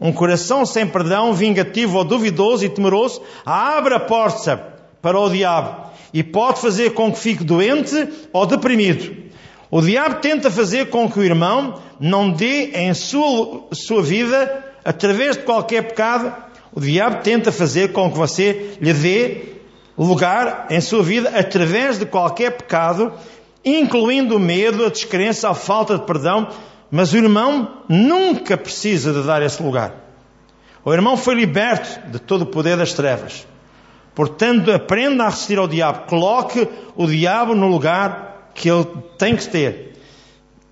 Um 0.00 0.12
coração 0.12 0.66
sem 0.66 0.86
perdão, 0.86 1.32
vingativo 1.32 1.96
ou 1.96 2.04
duvidoso 2.04 2.64
e 2.64 2.68
temeroso, 2.68 3.22
abre 3.44 3.94
a 3.94 4.00
porta 4.00 4.56
para 5.00 5.18
o 5.18 5.30
diabo 5.30 5.86
e 6.12 6.22
pode 6.22 6.60
fazer 6.60 6.90
com 6.90 7.10
que 7.10 7.18
fique 7.18 7.42
doente 7.42 8.08
ou 8.32 8.46
deprimido. 8.46 9.25
O 9.70 9.80
diabo 9.80 10.16
tenta 10.16 10.50
fazer 10.50 10.90
com 10.90 11.10
que 11.10 11.18
o 11.18 11.24
irmão 11.24 11.80
não 11.98 12.30
dê 12.30 12.70
em 12.72 12.94
sua, 12.94 13.66
sua 13.72 14.02
vida, 14.02 14.64
através 14.84 15.36
de 15.36 15.42
qualquer 15.42 15.82
pecado, 15.82 16.32
o 16.72 16.80
diabo 16.80 17.22
tenta 17.22 17.50
fazer 17.50 17.92
com 17.92 18.10
que 18.10 18.16
você 18.16 18.76
lhe 18.80 18.92
dê 18.92 19.56
lugar 19.98 20.66
em 20.70 20.80
sua 20.80 21.02
vida 21.02 21.30
através 21.30 21.98
de 21.98 22.06
qualquer 22.06 22.52
pecado, 22.52 23.12
incluindo 23.64 24.36
o 24.36 24.40
medo, 24.40 24.84
a 24.84 24.90
descrença, 24.90 25.48
a 25.48 25.54
falta 25.54 25.98
de 25.98 26.04
perdão, 26.04 26.48
mas 26.90 27.12
o 27.12 27.16
irmão 27.16 27.82
nunca 27.88 28.56
precisa 28.56 29.12
de 29.12 29.26
dar 29.26 29.42
esse 29.42 29.62
lugar. 29.62 29.94
O 30.84 30.92
irmão 30.92 31.16
foi 31.16 31.34
liberto 31.34 32.08
de 32.10 32.20
todo 32.20 32.42
o 32.42 32.46
poder 32.46 32.76
das 32.76 32.92
trevas. 32.92 33.44
Portanto, 34.14 34.70
aprenda 34.70 35.24
a 35.24 35.28
resistir 35.28 35.58
ao 35.58 35.66
diabo. 35.66 36.06
Coloque 36.06 36.68
o 36.94 37.06
diabo 37.06 37.54
no 37.54 37.66
lugar 37.66 38.35
que 38.56 38.68
ele 38.68 38.86
tem 39.18 39.36
que 39.36 39.48
ter. 39.48 39.92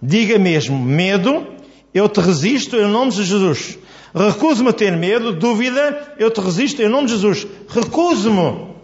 Diga 0.03 0.39
mesmo, 0.39 0.79
medo, 0.79 1.47
eu 1.93 2.09
te 2.09 2.21
resisto 2.21 2.77
em 2.77 2.87
nome 2.87 3.13
de 3.13 3.23
Jesus. 3.23 3.79
Recuso-me 4.15 4.71
a 4.71 4.73
ter 4.73 4.97
medo, 4.97 5.33
dúvida, 5.33 6.15
eu 6.19 6.31
te 6.31 6.41
resisto 6.41 6.83
em 6.83 6.89
nome 6.89 7.07
de 7.07 7.13
Jesus. 7.13 7.47
Recuso-me. 7.69 8.75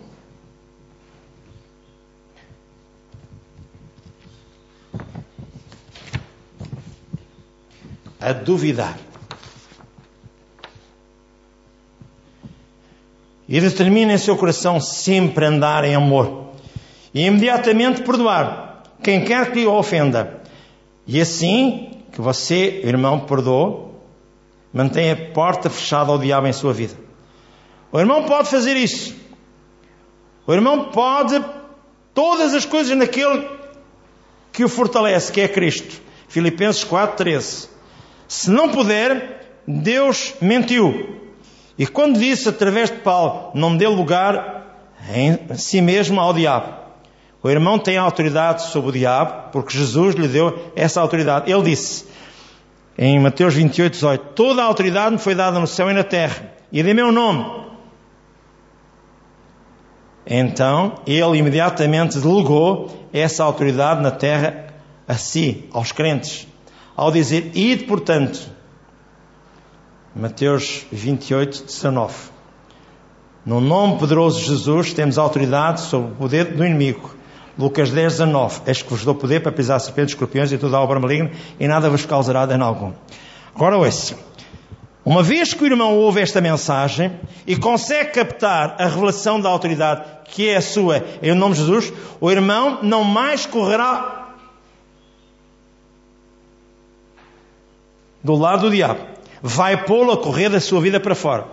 a 8.23 8.35
duvidar. 8.35 8.99
E 13.49 13.59
determina 13.59 14.13
em 14.13 14.19
seu 14.19 14.37
coração 14.37 14.79
sempre 14.79 15.47
andar 15.47 15.85
em 15.85 15.95
amor. 15.95 16.51
E 17.15 17.25
imediatamente 17.25 18.03
perdoar 18.03 18.70
quem 19.03 19.25
quer 19.25 19.53
que 19.53 19.67
o 19.67 19.73
ofenda. 19.73 20.41
E 21.07 21.21
assim 21.21 22.03
que 22.13 22.21
você, 22.21 22.81
irmão, 22.85 23.21
perdoou, 23.21 24.05
mantém 24.73 25.11
a 25.11 25.17
porta 25.17 25.71
fechada 25.71 26.11
ao 26.11 26.19
diabo 26.19 26.47
em 26.47 26.53
sua 26.53 26.73
vida. 26.73 26.95
O 27.93 27.99
irmão 27.99 28.25
pode 28.25 28.49
fazer 28.49 28.77
isso. 28.77 29.15
O 30.47 30.53
irmão 30.53 30.87
pode 30.87 31.43
todas 32.15 32.55
as 32.55 32.65
coisas 32.65 32.97
naquele 32.97 33.49
que 34.53 34.65
o 34.65 34.69
fortalece, 34.69 35.33
que 35.33 35.41
é 35.41 35.49
Cristo. 35.49 36.01
Filipenses 36.29 36.85
4:13. 36.85 37.69
Se 38.29 38.51
não 38.51 38.69
puder, 38.69 39.59
Deus 39.67 40.35
mentiu. 40.41 41.21
E 41.77 41.87
quando 41.87 42.19
disse 42.19 42.49
através 42.49 42.91
de 42.91 42.99
Paulo, 42.99 43.51
não 43.55 43.77
dê 43.77 43.89
lugar 43.89 44.91
em 45.15 45.57
si 45.57 45.81
mesmo 45.81 46.21
ao 46.21 46.33
diabo. 46.33 46.80
O 47.43 47.49
irmão 47.49 47.79
tem 47.79 47.97
autoridade 47.97 48.63
sobre 48.65 48.91
o 48.91 48.93
diabo, 48.93 49.51
porque 49.51 49.77
Jesus 49.77 50.15
lhe 50.15 50.29
deu 50.29 50.73
essa 50.77 51.01
autoridade. 51.01 51.51
Ele 51.51 51.63
disse, 51.63 52.07
em 52.99 53.19
Mateus 53.19 53.55
28, 53.55 53.93
18: 53.95 54.25
Toda 54.35 54.63
a 54.63 54.67
autoridade 54.67 55.13
me 55.13 55.19
foi 55.19 55.35
dada 55.35 55.59
no 55.59 55.67
céu 55.67 55.91
e 55.91 55.95
na 55.95 56.05
terra, 56.05 56.53
e 56.71 56.83
de 56.83 56.93
meu 56.93 57.11
nome. 57.11 57.61
Então 60.27 60.97
ele 61.07 61.39
imediatamente 61.39 62.19
delegou 62.19 63.09
essa 63.11 63.43
autoridade 63.43 64.03
na 64.03 64.11
terra 64.11 64.67
a 65.09 65.15
si, 65.15 65.65
aos 65.73 65.93
crentes, 65.93 66.47
ao 66.95 67.11
dizer: 67.11 67.53
Ide, 67.55 67.85
portanto. 67.85 68.61
Mateus 70.15 70.85
28, 70.91 71.65
19. 71.65 72.15
No 73.47 73.61
nome 73.61 73.99
poderoso 73.99 74.41
de 74.41 74.47
Jesus 74.47 74.93
temos 74.93 75.17
autoridade 75.17 75.81
sobre 75.81 76.13
o 76.13 76.15
poder 76.17 76.47
do 76.47 76.65
inimigo. 76.67 77.20
Lucas 77.59 77.91
10, 77.91 78.13
19. 78.13 78.63
Eis 78.67 78.83
que 78.83 78.91
vos 78.91 79.05
dou 79.05 79.15
poder 79.15 79.41
para 79.41 79.53
pisar 79.53 79.79
serpentes, 79.81 80.15
escorpiões 80.15 80.53
e 80.53 80.59
toda 80.59 80.77
a 80.77 80.81
obra 80.81 80.99
maligna 80.99 81.31
e 81.59 81.67
nada 81.67 81.91
vos 81.91 82.07
causará 82.07 82.47
dano 82.47 82.65
algum. 82.65 82.93
Agora 83.55 83.77
ouça. 83.77 84.17
Uma 85.05 85.23
vez 85.23 85.55
que 85.55 85.63
o 85.63 85.67
irmão 85.67 85.97
ouve 85.97 86.21
esta 86.21 86.41
mensagem 86.41 87.13
e 87.47 87.57
consegue 87.57 88.11
captar 88.13 88.77
a 88.79 88.87
revelação 88.87 89.41
da 89.41 89.49
autoridade 89.49 90.05
que 90.27 90.49
é 90.49 90.57
a 90.57 90.63
sua 90.63 91.05
em 91.23 91.35
nome 91.35 91.55
de 91.55 91.61
Jesus, 91.61 91.93
o 92.21 92.31
irmão 92.31 92.79
não 92.83 93.03
mais 93.03 93.47
correrá 93.47 94.35
do 98.23 98.35
lado 98.35 98.63
do 98.63 98.71
diabo. 98.71 99.01
Vai 99.43 99.85
pô-lo 99.85 100.13
a 100.13 100.19
correr 100.19 100.51
da 100.51 100.61
sua 100.61 100.81
vida 100.81 101.01
para 101.01 101.15
fora. 101.15 101.47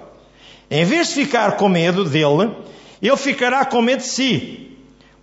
Em 0.69 0.83
vez 0.83 1.07
de 1.07 1.13
ficar 1.15 1.55
com 1.55 1.69
medo 1.69 2.03
dele, 2.03 2.51
ele 3.01 3.17
ficará 3.17 3.65
com 3.65 3.81
medo 3.81 3.99
de 3.99 4.07
si. 4.07 4.66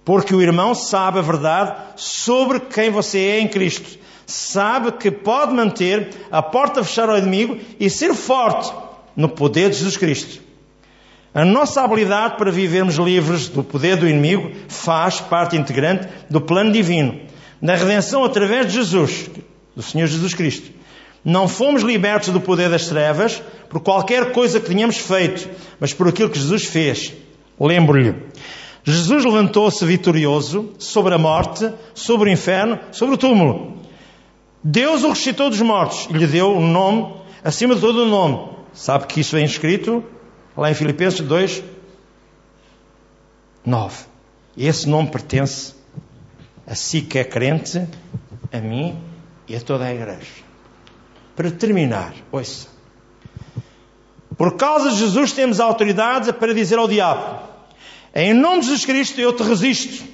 Porque 0.05 0.35
o 0.35 0.43
irmão 0.43 0.75
sabe 0.75 1.19
a 1.19 1.23
verdade 1.23 1.75
sobre 1.97 2.61
quem 2.61 2.91
você 2.91 3.19
é 3.19 3.41
em 3.41 3.49
Cristo. 3.49 3.99
Sabe 4.27 4.93
que 4.93 5.11
pode 5.11 5.53
manter 5.55 6.11
a 6.31 6.43
porta 6.43 6.83
fechada 6.83 7.13
ao 7.13 7.19
inimigo 7.19 7.59
e 7.79 7.89
ser 7.89 8.15
forte 8.15 8.73
no 9.17 9.29
poder 9.29 9.71
de 9.71 9.77
Jesus 9.77 9.97
Cristo. 9.97 10.43
A 11.35 11.45
nossa 11.45 11.83
habilidade 11.83 12.37
para 12.37 12.51
vivermos 12.51 12.95
livres 12.95 13.49
do 13.49 13.65
poder 13.65 13.97
do 13.97 14.09
inimigo 14.09 14.53
faz 14.69 15.21
parte 15.21 15.57
integrante 15.57 16.07
do 16.31 16.41
plano 16.41 16.71
divino, 16.71 17.21
da 17.61 17.75
redenção 17.75 18.25
através 18.25 18.67
de 18.67 18.75
Jesus, 18.75 19.29
do 19.75 19.83
Senhor 19.83 20.07
Jesus 20.07 20.33
Cristo. 20.33 20.71
Não 21.25 21.49
fomos 21.49 21.83
libertos 21.83 22.29
do 22.29 22.41
poder 22.41 22.69
das 22.69 22.87
trevas 22.87 23.43
por 23.69 23.81
qualquer 23.81 24.31
coisa 24.31 24.61
que 24.61 24.69
tenhamos 24.69 24.99
feito, 24.99 25.49
mas 25.81 25.93
por 25.93 26.07
aquilo 26.07 26.31
que 26.31 26.39
Jesus 26.39 26.67
fez. 26.67 27.13
Lembro-lhe, 27.59 28.15
Jesus 28.85 29.25
levantou-se 29.25 29.85
vitorioso 29.87 30.75
sobre 30.79 31.15
a 31.15 31.19
morte, 31.19 31.73
sobre 31.95 32.29
o 32.29 32.33
inferno, 32.33 32.79
sobre 32.93 33.15
o 33.15 33.19
túmulo. 33.19 33.79
Deus 34.63 35.03
o 35.03 35.09
ressuscitou 35.09 35.49
dos 35.49 35.61
mortos 35.63 36.07
e 36.11 36.13
lhe 36.13 36.27
deu 36.27 36.55
um 36.55 36.71
nome 36.71 37.15
acima 37.43 37.75
de 37.75 37.81
todo 37.81 38.03
o 38.03 38.09
nome. 38.09 38.51
Sabe 38.75 39.07
que 39.07 39.21
isso 39.21 39.37
vem 39.37 39.45
escrito 39.47 40.05
lá 40.55 40.71
em 40.71 40.75
Filipenses 40.75 41.23
2, 41.23 41.65
9. 43.65 44.05
Esse 44.57 44.87
nome 44.87 45.11
pertence 45.11 45.75
a 46.67 46.75
si 46.75 47.01
que 47.01 47.19
é 47.19 47.25
crente, 47.25 47.87
a 48.53 48.59
mim 48.59 48.99
e 49.49 49.57
a 49.57 49.61
toda 49.61 49.87
a 49.87 49.95
igreja. 49.95 50.45
Para 51.35 51.51
terminar, 51.51 52.15
ouça. 52.31 52.69
Por 54.37 54.57
causa 54.57 54.91
de 54.91 54.99
Jesus 54.99 55.33
temos 55.33 55.59
autoridade 55.59 56.33
para 56.35 56.53
dizer 56.53 56.79
ao 56.79 56.87
diabo: 56.87 57.54
em 58.15 58.33
nome 58.33 58.61
de 58.61 58.67
Jesus 58.67 58.85
Cristo 58.85 59.21
eu 59.21 59.33
te 59.33 59.43
resisto. 59.43 60.05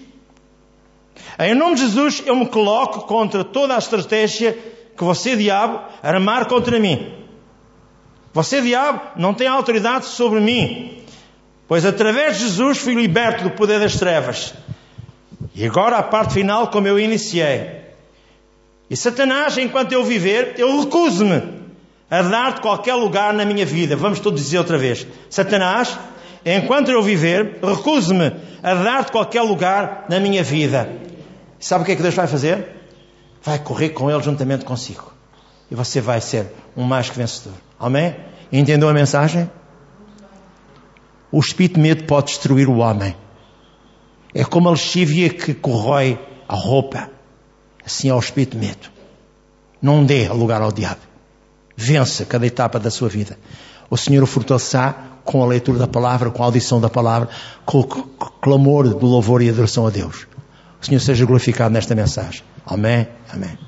Em 1.38 1.54
nome 1.54 1.74
de 1.74 1.82
Jesus 1.82 2.22
eu 2.24 2.34
me 2.34 2.46
coloco 2.46 3.02
contra 3.02 3.44
toda 3.44 3.74
a 3.74 3.78
estratégia 3.78 4.56
que 4.96 5.04
você, 5.04 5.36
diabo, 5.36 5.80
armar 6.02 6.46
contra 6.46 6.78
mim. 6.78 7.14
Você, 8.32 8.60
diabo, 8.60 9.00
não 9.16 9.34
tem 9.34 9.46
autoridade 9.46 10.06
sobre 10.06 10.40
mim, 10.40 11.02
pois 11.66 11.84
através 11.84 12.38
de 12.38 12.44
Jesus 12.44 12.78
fui 12.78 12.94
liberto 12.94 13.44
do 13.44 13.50
poder 13.50 13.80
das 13.80 13.96
trevas. 13.96 14.54
E 15.54 15.66
agora 15.66 15.96
a 15.96 16.02
parte 16.02 16.34
final, 16.34 16.68
como 16.68 16.86
eu 16.86 16.98
iniciei. 16.98 17.80
E 18.88 18.96
Satanás, 18.96 19.56
enquanto 19.58 19.92
eu 19.92 20.04
viver, 20.04 20.54
eu 20.58 20.80
recuso-me 20.80 21.60
a 22.10 22.22
dar-te 22.22 22.60
qualquer 22.60 22.94
lugar 22.94 23.32
na 23.32 23.44
minha 23.44 23.64
vida. 23.64 23.94
Vamos 23.96 24.20
todos 24.20 24.42
dizer 24.42 24.58
outra 24.58 24.76
vez: 24.76 25.06
Satanás, 25.28 25.96
enquanto 26.44 26.90
eu 26.90 27.02
viver, 27.02 27.58
recuso-me 27.62 28.32
a 28.62 28.74
dar-te 28.74 29.12
qualquer 29.12 29.42
lugar 29.42 30.06
na 30.08 30.20
minha 30.20 30.42
vida. 30.42 30.90
Sabe 31.58 31.82
o 31.82 31.86
que 31.86 31.92
é 31.92 31.96
que 31.96 32.02
Deus 32.02 32.14
vai 32.14 32.26
fazer? 32.26 32.66
Vai 33.42 33.58
correr 33.58 33.90
com 33.90 34.10
Ele 34.10 34.22
juntamente 34.22 34.64
consigo. 34.64 35.12
E 35.70 35.74
você 35.74 36.00
vai 36.00 36.20
ser 36.20 36.46
um 36.76 36.84
mais 36.84 37.08
que 37.08 37.16
vencedor. 37.16 37.54
Amém? 37.78 38.16
Entendeu 38.52 38.88
a 38.88 38.92
mensagem? 38.92 39.50
O 41.30 41.38
espírito 41.38 41.74
de 41.76 41.80
medo 41.80 42.04
pode 42.04 42.26
destruir 42.26 42.68
o 42.68 42.78
homem. 42.78 43.14
É 44.34 44.44
como 44.44 44.68
a 44.68 44.72
lexívia 44.72 45.30
que 45.30 45.54
corrói 45.54 46.18
a 46.48 46.54
roupa. 46.54 47.10
Assim 47.84 48.08
é 48.08 48.14
o 48.14 48.18
espírito 48.18 48.58
de 48.58 48.66
medo. 48.66 48.90
Não 49.80 50.04
dê 50.04 50.28
lugar 50.28 50.60
ao 50.60 50.72
diabo. 50.72 51.00
Vença 51.76 52.24
cada 52.24 52.46
etapa 52.46 52.78
da 52.78 52.90
sua 52.90 53.08
vida. 53.08 53.38
O 53.90 53.96
Senhor 53.96 54.22
o 54.22 54.26
fortalecerá 54.26 54.94
com 55.24 55.42
a 55.42 55.46
leitura 55.46 55.78
da 55.78 55.86
palavra, 55.86 56.30
com 56.30 56.42
a 56.42 56.46
audição 56.46 56.80
da 56.80 56.88
palavra, 56.88 57.28
com 57.66 57.80
o 57.80 57.84
clamor 57.84 58.88
do 58.88 59.06
louvor 59.06 59.42
e 59.42 59.50
adoração 59.50 59.86
a 59.86 59.90
Deus. 59.90 60.26
O 60.80 60.86
Senhor 60.86 61.00
seja 61.00 61.26
glorificado 61.26 61.74
nesta 61.74 61.94
mensagem. 61.94 62.42
Amém. 62.64 63.06
Amém. 63.32 63.58